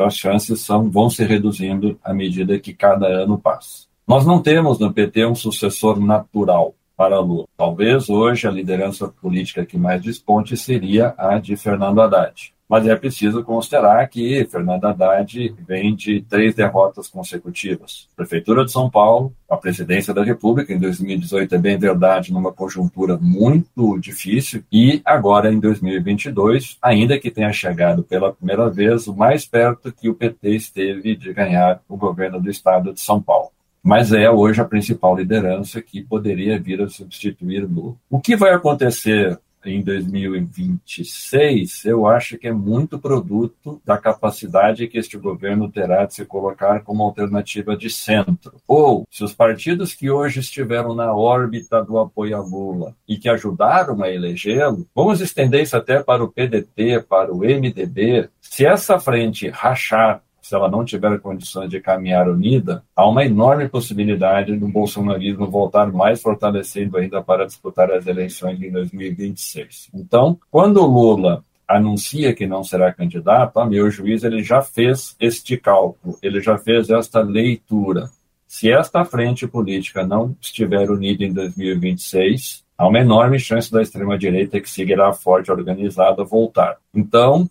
as 0.00 0.16
chances 0.16 0.60
são, 0.60 0.90
vão 0.90 1.08
se 1.08 1.24
reduzindo 1.24 1.98
à 2.02 2.12
medida 2.12 2.58
que 2.58 2.74
cada 2.74 3.06
ano 3.06 3.38
passa. 3.38 3.86
Nós 4.06 4.26
não 4.26 4.42
temos 4.42 4.78
no 4.78 4.92
PT 4.92 5.26
um 5.26 5.34
sucessor 5.34 6.00
natural 6.00 6.74
para 6.96 7.20
Lula. 7.20 7.46
Talvez 7.56 8.10
hoje 8.10 8.46
a 8.46 8.50
liderança 8.50 9.08
política 9.08 9.64
que 9.64 9.78
mais 9.78 10.02
desponte 10.02 10.56
seria 10.56 11.14
a 11.16 11.38
de 11.38 11.56
Fernando 11.56 12.02
Haddad. 12.02 12.52
Mas 12.70 12.86
é 12.86 12.94
preciso 12.94 13.42
considerar 13.42 14.06
que 14.08 14.44
Fernando 14.44 14.84
Haddad 14.84 15.52
vem 15.66 15.92
de 15.92 16.22
três 16.22 16.54
derrotas 16.54 17.08
consecutivas. 17.08 18.08
Prefeitura 18.14 18.64
de 18.64 18.70
São 18.70 18.88
Paulo, 18.88 19.32
a 19.50 19.56
presidência 19.56 20.14
da 20.14 20.22
República 20.22 20.72
em 20.72 20.78
2018 20.78 21.52
é 21.52 21.58
bem 21.58 21.76
verdade 21.76 22.32
numa 22.32 22.52
conjuntura 22.52 23.18
muito 23.20 23.98
difícil 23.98 24.62
e 24.70 25.02
agora 25.04 25.52
em 25.52 25.58
2022, 25.58 26.78
ainda 26.80 27.18
que 27.18 27.28
tenha 27.28 27.52
chegado 27.52 28.04
pela 28.04 28.32
primeira 28.32 28.70
vez 28.70 29.08
o 29.08 29.16
mais 29.16 29.44
perto 29.44 29.92
que 29.92 30.08
o 30.08 30.14
PT 30.14 30.54
esteve 30.54 31.16
de 31.16 31.32
ganhar 31.32 31.80
o 31.88 31.96
governo 31.96 32.40
do 32.40 32.48
estado 32.48 32.94
de 32.94 33.00
São 33.00 33.20
Paulo 33.20 33.50
mas 33.82 34.12
é 34.12 34.30
hoje 34.30 34.60
a 34.60 34.64
principal 34.66 35.16
liderança 35.16 35.80
que 35.80 36.02
poderia 36.02 36.60
vir 36.60 36.82
a 36.82 36.88
substituir 36.90 37.64
Lula. 37.64 37.94
O 38.10 38.20
que 38.20 38.36
vai 38.36 38.52
acontecer 38.52 39.38
em 39.64 39.82
2026, 39.82 41.84
eu 41.84 42.06
acho 42.06 42.38
que 42.38 42.46
é 42.48 42.52
muito 42.52 42.98
produto 42.98 43.80
da 43.84 43.98
capacidade 43.98 44.88
que 44.88 44.98
este 44.98 45.18
governo 45.18 45.70
terá 45.70 46.06
de 46.06 46.14
se 46.14 46.24
colocar 46.24 46.80
como 46.80 47.02
alternativa 47.02 47.76
de 47.76 47.90
centro. 47.90 48.54
Ou, 48.66 49.06
se 49.10 49.22
os 49.22 49.34
partidos 49.34 49.92
que 49.94 50.10
hoje 50.10 50.40
estiveram 50.40 50.94
na 50.94 51.14
órbita 51.14 51.84
do 51.84 51.98
apoio 51.98 52.34
a 52.36 52.40
Lula 52.40 52.96
e 53.06 53.18
que 53.18 53.28
ajudaram 53.28 54.02
a 54.02 54.10
elegê-lo, 54.10 54.88
vamos 54.94 55.20
estender 55.20 55.62
isso 55.62 55.76
até 55.76 56.02
para 56.02 56.24
o 56.24 56.32
PDT, 56.32 57.04
para 57.08 57.32
o 57.32 57.40
MDB, 57.40 58.30
se 58.40 58.64
essa 58.64 58.98
frente 58.98 59.48
rachar 59.48 60.22
se 60.50 60.56
ela 60.56 60.68
não 60.68 60.84
tiver 60.84 61.16
condições 61.20 61.70
de 61.70 61.78
caminhar 61.78 62.28
unida, 62.28 62.82
há 62.96 63.08
uma 63.08 63.24
enorme 63.24 63.68
possibilidade 63.68 64.56
do 64.56 64.66
bolsonarismo 64.66 65.48
voltar 65.48 65.92
mais 65.92 66.20
fortalecido 66.20 66.96
ainda 66.96 67.22
para 67.22 67.46
disputar 67.46 67.88
as 67.92 68.04
eleições 68.04 68.60
em 68.60 68.68
2026. 68.72 69.90
Então, 69.94 70.36
quando 70.50 70.84
Lula 70.84 71.44
anuncia 71.68 72.34
que 72.34 72.48
não 72.48 72.64
será 72.64 72.92
candidato, 72.92 73.60
a 73.60 73.64
meu 73.64 73.88
juízo, 73.92 74.26
ele 74.26 74.42
já 74.42 74.60
fez 74.60 75.14
este 75.20 75.56
cálculo, 75.56 76.18
ele 76.20 76.40
já 76.40 76.58
fez 76.58 76.90
esta 76.90 77.20
leitura. 77.20 78.10
Se 78.44 78.72
esta 78.72 79.04
frente 79.04 79.46
política 79.46 80.04
não 80.04 80.34
estiver 80.40 80.90
unida 80.90 81.22
em 81.22 81.32
2026, 81.32 82.64
há 82.76 82.88
uma 82.88 82.98
enorme 82.98 83.38
chance 83.38 83.70
da 83.70 83.82
extrema-direita 83.82 84.60
que 84.60 84.68
seguirá 84.68 85.12
forte 85.12 85.52
organizada 85.52 86.24
voltar. 86.24 86.76
Então, 86.92 87.48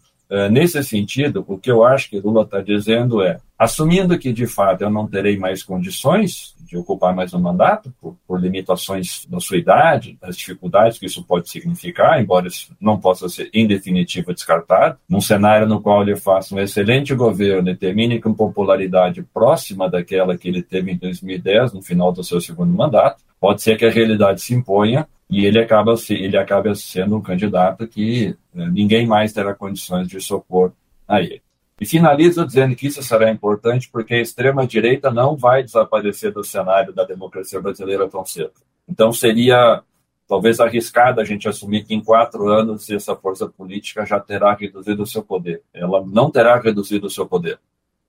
nesse 0.52 0.84
sentido, 0.84 1.44
o 1.48 1.58
que 1.58 1.72
eu 1.72 1.84
acho 1.84 2.10
que 2.10 2.20
Lula 2.20 2.44
está 2.44 2.62
dizendo 2.62 3.22
é, 3.22 3.40
assumindo 3.58 4.18
que 4.18 4.32
de 4.32 4.46
fato 4.46 4.84
eu 4.84 4.90
não 4.90 5.08
terei 5.08 5.38
mais 5.38 5.64
condições 5.64 6.56
de 6.70 6.78
ocupar 6.78 7.16
mais 7.16 7.34
um 7.34 7.40
mandato, 7.40 7.92
por, 8.00 8.16
por, 8.28 8.40
limitações 8.40 9.26
da 9.26 9.40
sua 9.40 9.58
idade, 9.58 10.18
das 10.22 10.38
dificuldades 10.38 11.00
que 11.00 11.08
isso 11.08 11.24
pode 11.24 11.50
significar, 11.50 12.22
embora 12.22 12.48
isso 12.48 12.72
não 12.80 13.00
possa 13.00 13.28
ser 13.28 13.50
em 13.52 13.66
definitiva 13.66 14.34
descartado, 14.34 15.00
num 15.10 15.20
cenário 15.20 15.68
no 15.68 15.82
qual 15.82 16.04
ele 16.04 16.16
faça 16.16 16.54
um 16.54 16.60
excelente 16.60 17.16
governo 17.16 17.72
e 17.72 17.76
termine 17.76 18.22
com 18.22 18.34
popularidade 18.34 19.24
próxima 19.34 19.90
daquela 19.90 20.38
que 20.38 20.48
ele 20.48 20.62
teve 20.62 20.92
em 20.92 20.98
2010, 20.98 21.74
no 21.74 21.82
final 21.82 22.12
do 22.12 22.24
seu 22.24 22.40
segundo 22.40 22.72
mandato, 22.72 23.24
pode 23.40 23.64
ser 23.64 23.76
que 23.78 23.86
a 23.86 23.92
realidade 23.92 24.42
se 24.42 24.54
imponha 24.54 25.08
e 25.30 25.46
ele 25.46 25.60
acaba, 25.60 25.94
ele 26.10 26.38
acaba 26.38 26.74
sendo 26.74 27.16
um 27.16 27.22
candidato 27.22 27.88
que 27.88 28.36
né, 28.54 28.68
ninguém 28.72 29.06
mais 29.06 29.32
terá 29.32 29.54
condições 29.54 30.08
de 30.08 30.20
sopor 30.20 30.74
a 31.08 31.22
ele. 31.22 31.42
E 31.80 31.86
finalizo 31.86 32.46
dizendo 32.46 32.76
que 32.76 32.88
isso 32.88 33.02
será 33.04 33.30
importante 33.32 33.90
porque 33.90 34.16
a 34.16 34.22
extrema-direita 34.22 35.12
não 35.12 35.38
vai 35.38 35.64
desaparecer 35.64 36.34
do 36.34 36.44
cenário 36.44 36.94
da 36.94 37.06
democracia 37.06 37.62
brasileira 37.62 38.10
tão 38.10 38.26
cedo. 38.26 38.52
Então 38.88 39.14
seria 39.14 39.82
talvez 40.28 40.60
arriscado 40.60 41.22
a 41.22 41.24
gente 41.24 41.48
assumir 41.48 41.86
que 41.86 41.94
em 41.94 42.04
quatro 42.04 42.50
anos 42.50 42.90
essa 42.90 43.16
força 43.16 43.48
política 43.48 44.06
já 44.06 44.20
terá 44.20 44.54
reduzido 44.54 45.04
o 45.04 45.08
seu 45.08 45.24
poder. 45.24 45.62
Ela 45.74 46.04
não 46.06 46.30
terá 46.30 46.60
reduzido 46.60 47.08
o 47.08 47.10
seu 47.10 47.26
poder. 47.26 47.60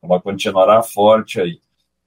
Ela 0.02 0.20
continuará 0.20 0.82
forte 0.82 1.40
aí. 1.40 1.60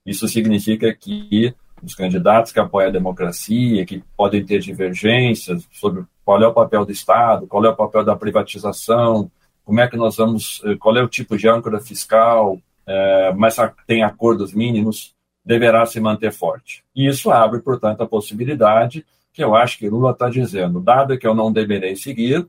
Isso 0.06 0.28
significa 0.28 0.94
que 0.94 1.56
os 1.84 1.96
candidatos 1.96 2.52
que 2.52 2.60
apoiam 2.60 2.90
a 2.90 2.92
democracia, 2.92 3.86
que 3.86 4.04
podem 4.16 4.46
ter 4.46 4.60
divergências 4.60 5.68
sobre 5.72 6.04
qual 6.24 6.42
é 6.42 6.48
o 6.48 6.54
papel 6.54 6.86
do 6.86 6.92
Estado, 6.92 7.46
qual 7.48 7.66
é 7.66 7.70
o 7.70 7.76
papel 7.76 8.04
da 8.04 8.16
privatização, 8.16 9.30
como 9.66 9.80
é 9.80 9.88
que 9.88 9.98
nós 9.98 10.16
vamos, 10.16 10.62
eh, 10.66 10.76
qual 10.76 10.96
é 10.98 11.04
o 11.04 11.08
tipo 11.08 11.38
de 11.38 11.48
âncora 11.48 11.80
fiscal, 11.80 12.60
é, 12.86 13.34
mas 13.34 13.56
tem 13.88 14.04
acordos 14.04 14.54
mínimos, 14.54 15.14
deverá 15.44 15.86
se 15.86 16.00
manter 16.00 16.32
forte. 16.32 16.84
E 16.96 17.08
isso 17.08 17.32
abre, 17.32 17.60
portanto, 17.60 18.02
a 18.02 18.08
possibilidade 18.08 19.06
que 19.34 19.44
eu 19.44 19.56
acho 19.56 19.78
que 19.80 19.90
Lula 19.90 20.12
está 20.12 20.30
dizendo, 20.30 20.80
dado 20.80 21.18
que 21.18 21.26
eu 21.26 21.34
não 21.34 21.52
deverei 21.52 21.96
seguir, 21.96 22.48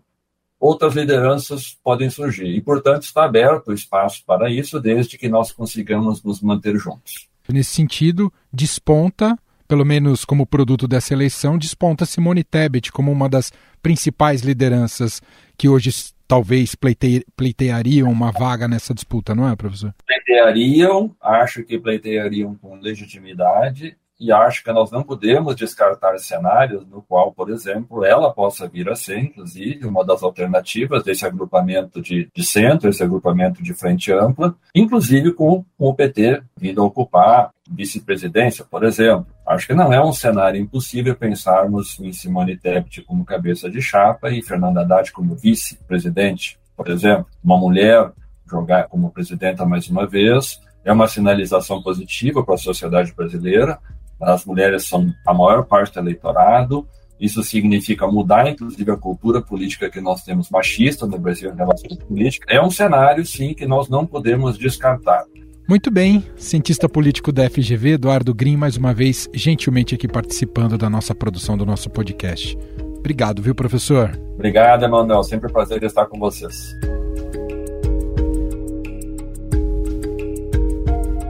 outras 0.61 0.95
lideranças 0.95 1.79
podem 1.83 2.11
surgir. 2.11 2.49
E, 2.49 2.61
portanto, 2.61 3.05
está 3.05 3.25
aberto 3.25 3.69
o 3.69 3.73
espaço 3.73 4.23
para 4.27 4.51
isso, 4.51 4.79
desde 4.81 5.17
que 5.17 5.29
nós 5.29 5.51
consigamos 5.51 6.23
nos 6.23 6.43
manter 6.43 6.77
juntos. 6.77 7.29
Nesse 7.49 7.71
sentido, 7.71 8.33
desponta, 8.53 9.39
pelo 9.69 9.85
menos 9.85 10.25
como 10.25 10.47
produto 10.47 10.89
dessa 10.89 11.13
eleição, 11.13 11.59
desponta 11.59 12.07
Simone 12.07 12.43
Tebet 12.43 12.91
como 12.91 13.13
uma 13.13 13.29
das 13.29 13.53
principais 13.83 14.43
lideranças 14.43 15.21
que 15.57 15.69
hoje 15.69 15.91
talvez 16.27 16.75
pleite, 16.75 17.25
pleiteariam 17.37 18.11
uma 18.11 18.33
vaga 18.33 18.67
nessa 18.67 18.95
disputa, 18.95 19.35
não 19.35 19.49
é, 19.49 19.55
professor? 19.55 19.95
Pleiteariam, 20.07 21.15
acho 21.21 21.63
que 21.63 21.79
pleiteariam 21.79 22.55
com 22.55 22.77
legitimidade 22.77 23.97
e 24.19 24.33
acho 24.33 24.63
que 24.63 24.73
nós 24.73 24.91
não 24.91 25.03
podemos 25.03 25.57
descartar 25.57 26.19
cenários 26.19 26.87
no 26.87 27.03
qual, 27.03 27.33
por 27.33 27.51
exemplo, 27.51 28.05
ela 28.05 28.33
possa 28.33 28.69
vir 28.69 28.89
a 28.89 28.95
ser, 28.95 29.19
inclusive, 29.19 29.87
uma 29.87 30.05
das 30.05 30.23
alternativas 30.23 31.03
desse 31.03 31.27
agrupamento 31.27 32.01
de, 32.01 32.29
de 32.35 32.45
centro, 32.45 32.89
esse 32.89 33.03
agrupamento 33.03 33.63
de 33.63 33.75
frente 33.75 34.13
ampla, 34.13 34.55
inclusive 34.75 35.33
com, 35.33 35.65
com 35.77 35.89
o 35.89 35.95
PT 35.95 36.43
vindo 36.57 36.81
a 36.81 36.85
ocupar 36.85 37.51
vice-presidência, 37.71 38.65
por 38.65 38.85
exemplo. 38.85 39.27
Acho 39.47 39.67
que 39.67 39.75
não 39.75 39.93
é 39.93 40.03
um 40.03 40.13
cenário 40.13 40.61
impossível 40.61 41.17
pensarmos 41.17 41.99
em 42.01 42.13
Simone 42.13 42.57
Tebet 42.57 43.03
como 43.03 43.25
cabeça 43.25 43.71
de 43.71 43.81
chapa 43.83 44.31
e 44.31 44.43
Fernanda 44.43 44.83
Haddad 44.83 45.11
como 45.13 45.35
vice-presidente, 45.35 46.59
por 46.77 46.89
exemplo. 46.89 47.27
Uma 47.43 47.59
mulher 47.59 48.13
jogar 48.49 48.89
como 48.89 49.11
presidenta 49.11 49.65
mais 49.65 49.89
uma 49.89 50.07
vez 50.07 50.61
é 50.85 50.93
uma 50.93 51.09
sinalização 51.09 51.83
positiva 51.83 52.45
para 52.45 52.55
a 52.55 52.59
sociedade 52.59 53.13
brasileira, 53.15 53.79
as 54.25 54.45
mulheres 54.45 54.87
são 54.87 55.13
a 55.27 55.35
maior 55.35 55.65
parte 55.65 55.95
do 55.95 56.01
eleitorado. 56.01 56.87
Isso 57.21 57.43
significa 57.43 58.07
mudar, 58.07 58.49
inclusive, 58.49 58.91
a 58.91 58.97
cultura 58.97 59.41
política 59.41 59.89
que 59.89 60.01
nós 60.01 60.23
temos 60.23 60.51
machista 60.51 61.07
no 61.07 61.19
Brasil 61.19 61.53
em 61.53 61.57
relação 61.57 61.91
à 61.93 62.05
política. 62.05 62.47
É 62.53 62.61
um 62.61 62.71
cenário, 62.71 63.25
sim, 63.25 63.55
que 63.55 63.67
nós 63.67 63.89
não 63.89 64.05
podemos 64.05 64.59
descartar. 64.59 65.25
Muito 65.69 65.91
bem, 65.91 66.23
cientista 66.37 66.89
político 66.89 67.33
da 67.33 67.49
FGV, 67.49 67.93
Eduardo 67.93 68.35
Green, 68.35 68.57
mais 68.57 68.77
uma 68.77 68.93
vez, 68.93 69.29
gentilmente 69.33 69.95
aqui 69.95 70.07
participando 70.07 70.77
da 70.77 70.91
nossa 70.91 71.15
produção 71.15 71.57
do 71.57 71.65
nosso 71.65 71.89
podcast. 71.89 72.59
Obrigado, 72.99 73.41
viu, 73.41 73.55
professor? 73.55 74.19
Obrigado, 74.35 74.85
Emanuel. 74.85 75.23
Sempre 75.23 75.49
um 75.49 75.53
prazer 75.53 75.83
estar 75.83 76.07
com 76.07 76.19
vocês. 76.19 76.75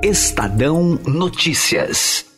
Estadão 0.03 0.99
Notícias. 1.07 2.34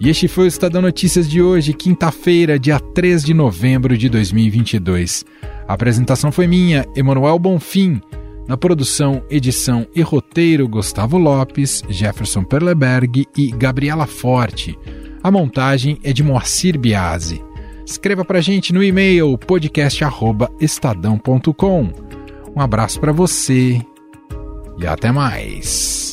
E 0.00 0.08
este 0.08 0.26
foi 0.26 0.44
o 0.44 0.48
Estadão 0.48 0.80
Notícias 0.80 1.28
de 1.28 1.42
hoje, 1.42 1.74
quinta-feira, 1.74 2.58
dia 2.58 2.80
3 2.80 3.22
de 3.22 3.34
novembro 3.34 3.98
de 3.98 4.08
2022. 4.08 5.26
A 5.68 5.74
apresentação 5.74 6.32
foi 6.32 6.46
minha, 6.46 6.86
Emanuel 6.96 7.38
Bonfim. 7.38 8.00
Na 8.48 8.56
produção, 8.56 9.22
edição 9.28 9.86
e 9.94 10.00
roteiro, 10.00 10.66
Gustavo 10.66 11.18
Lopes, 11.18 11.84
Jefferson 11.90 12.42
Perleberg 12.42 13.26
e 13.36 13.50
Gabriela 13.50 14.06
Forte. 14.06 14.74
A 15.22 15.30
montagem 15.30 15.98
é 16.02 16.14
de 16.14 16.22
Moacir 16.22 16.78
Biasi. 16.78 17.44
Escreva 17.84 18.24
pra 18.24 18.40
gente 18.40 18.72
no 18.72 18.82
e-mail 18.82 19.36
podcast@estadão.com. 19.36 21.92
Um 22.56 22.60
abraço 22.60 22.98
para 22.98 23.12
você 23.12 23.78
e 24.78 24.86
até 24.86 25.12
mais. 25.12 26.09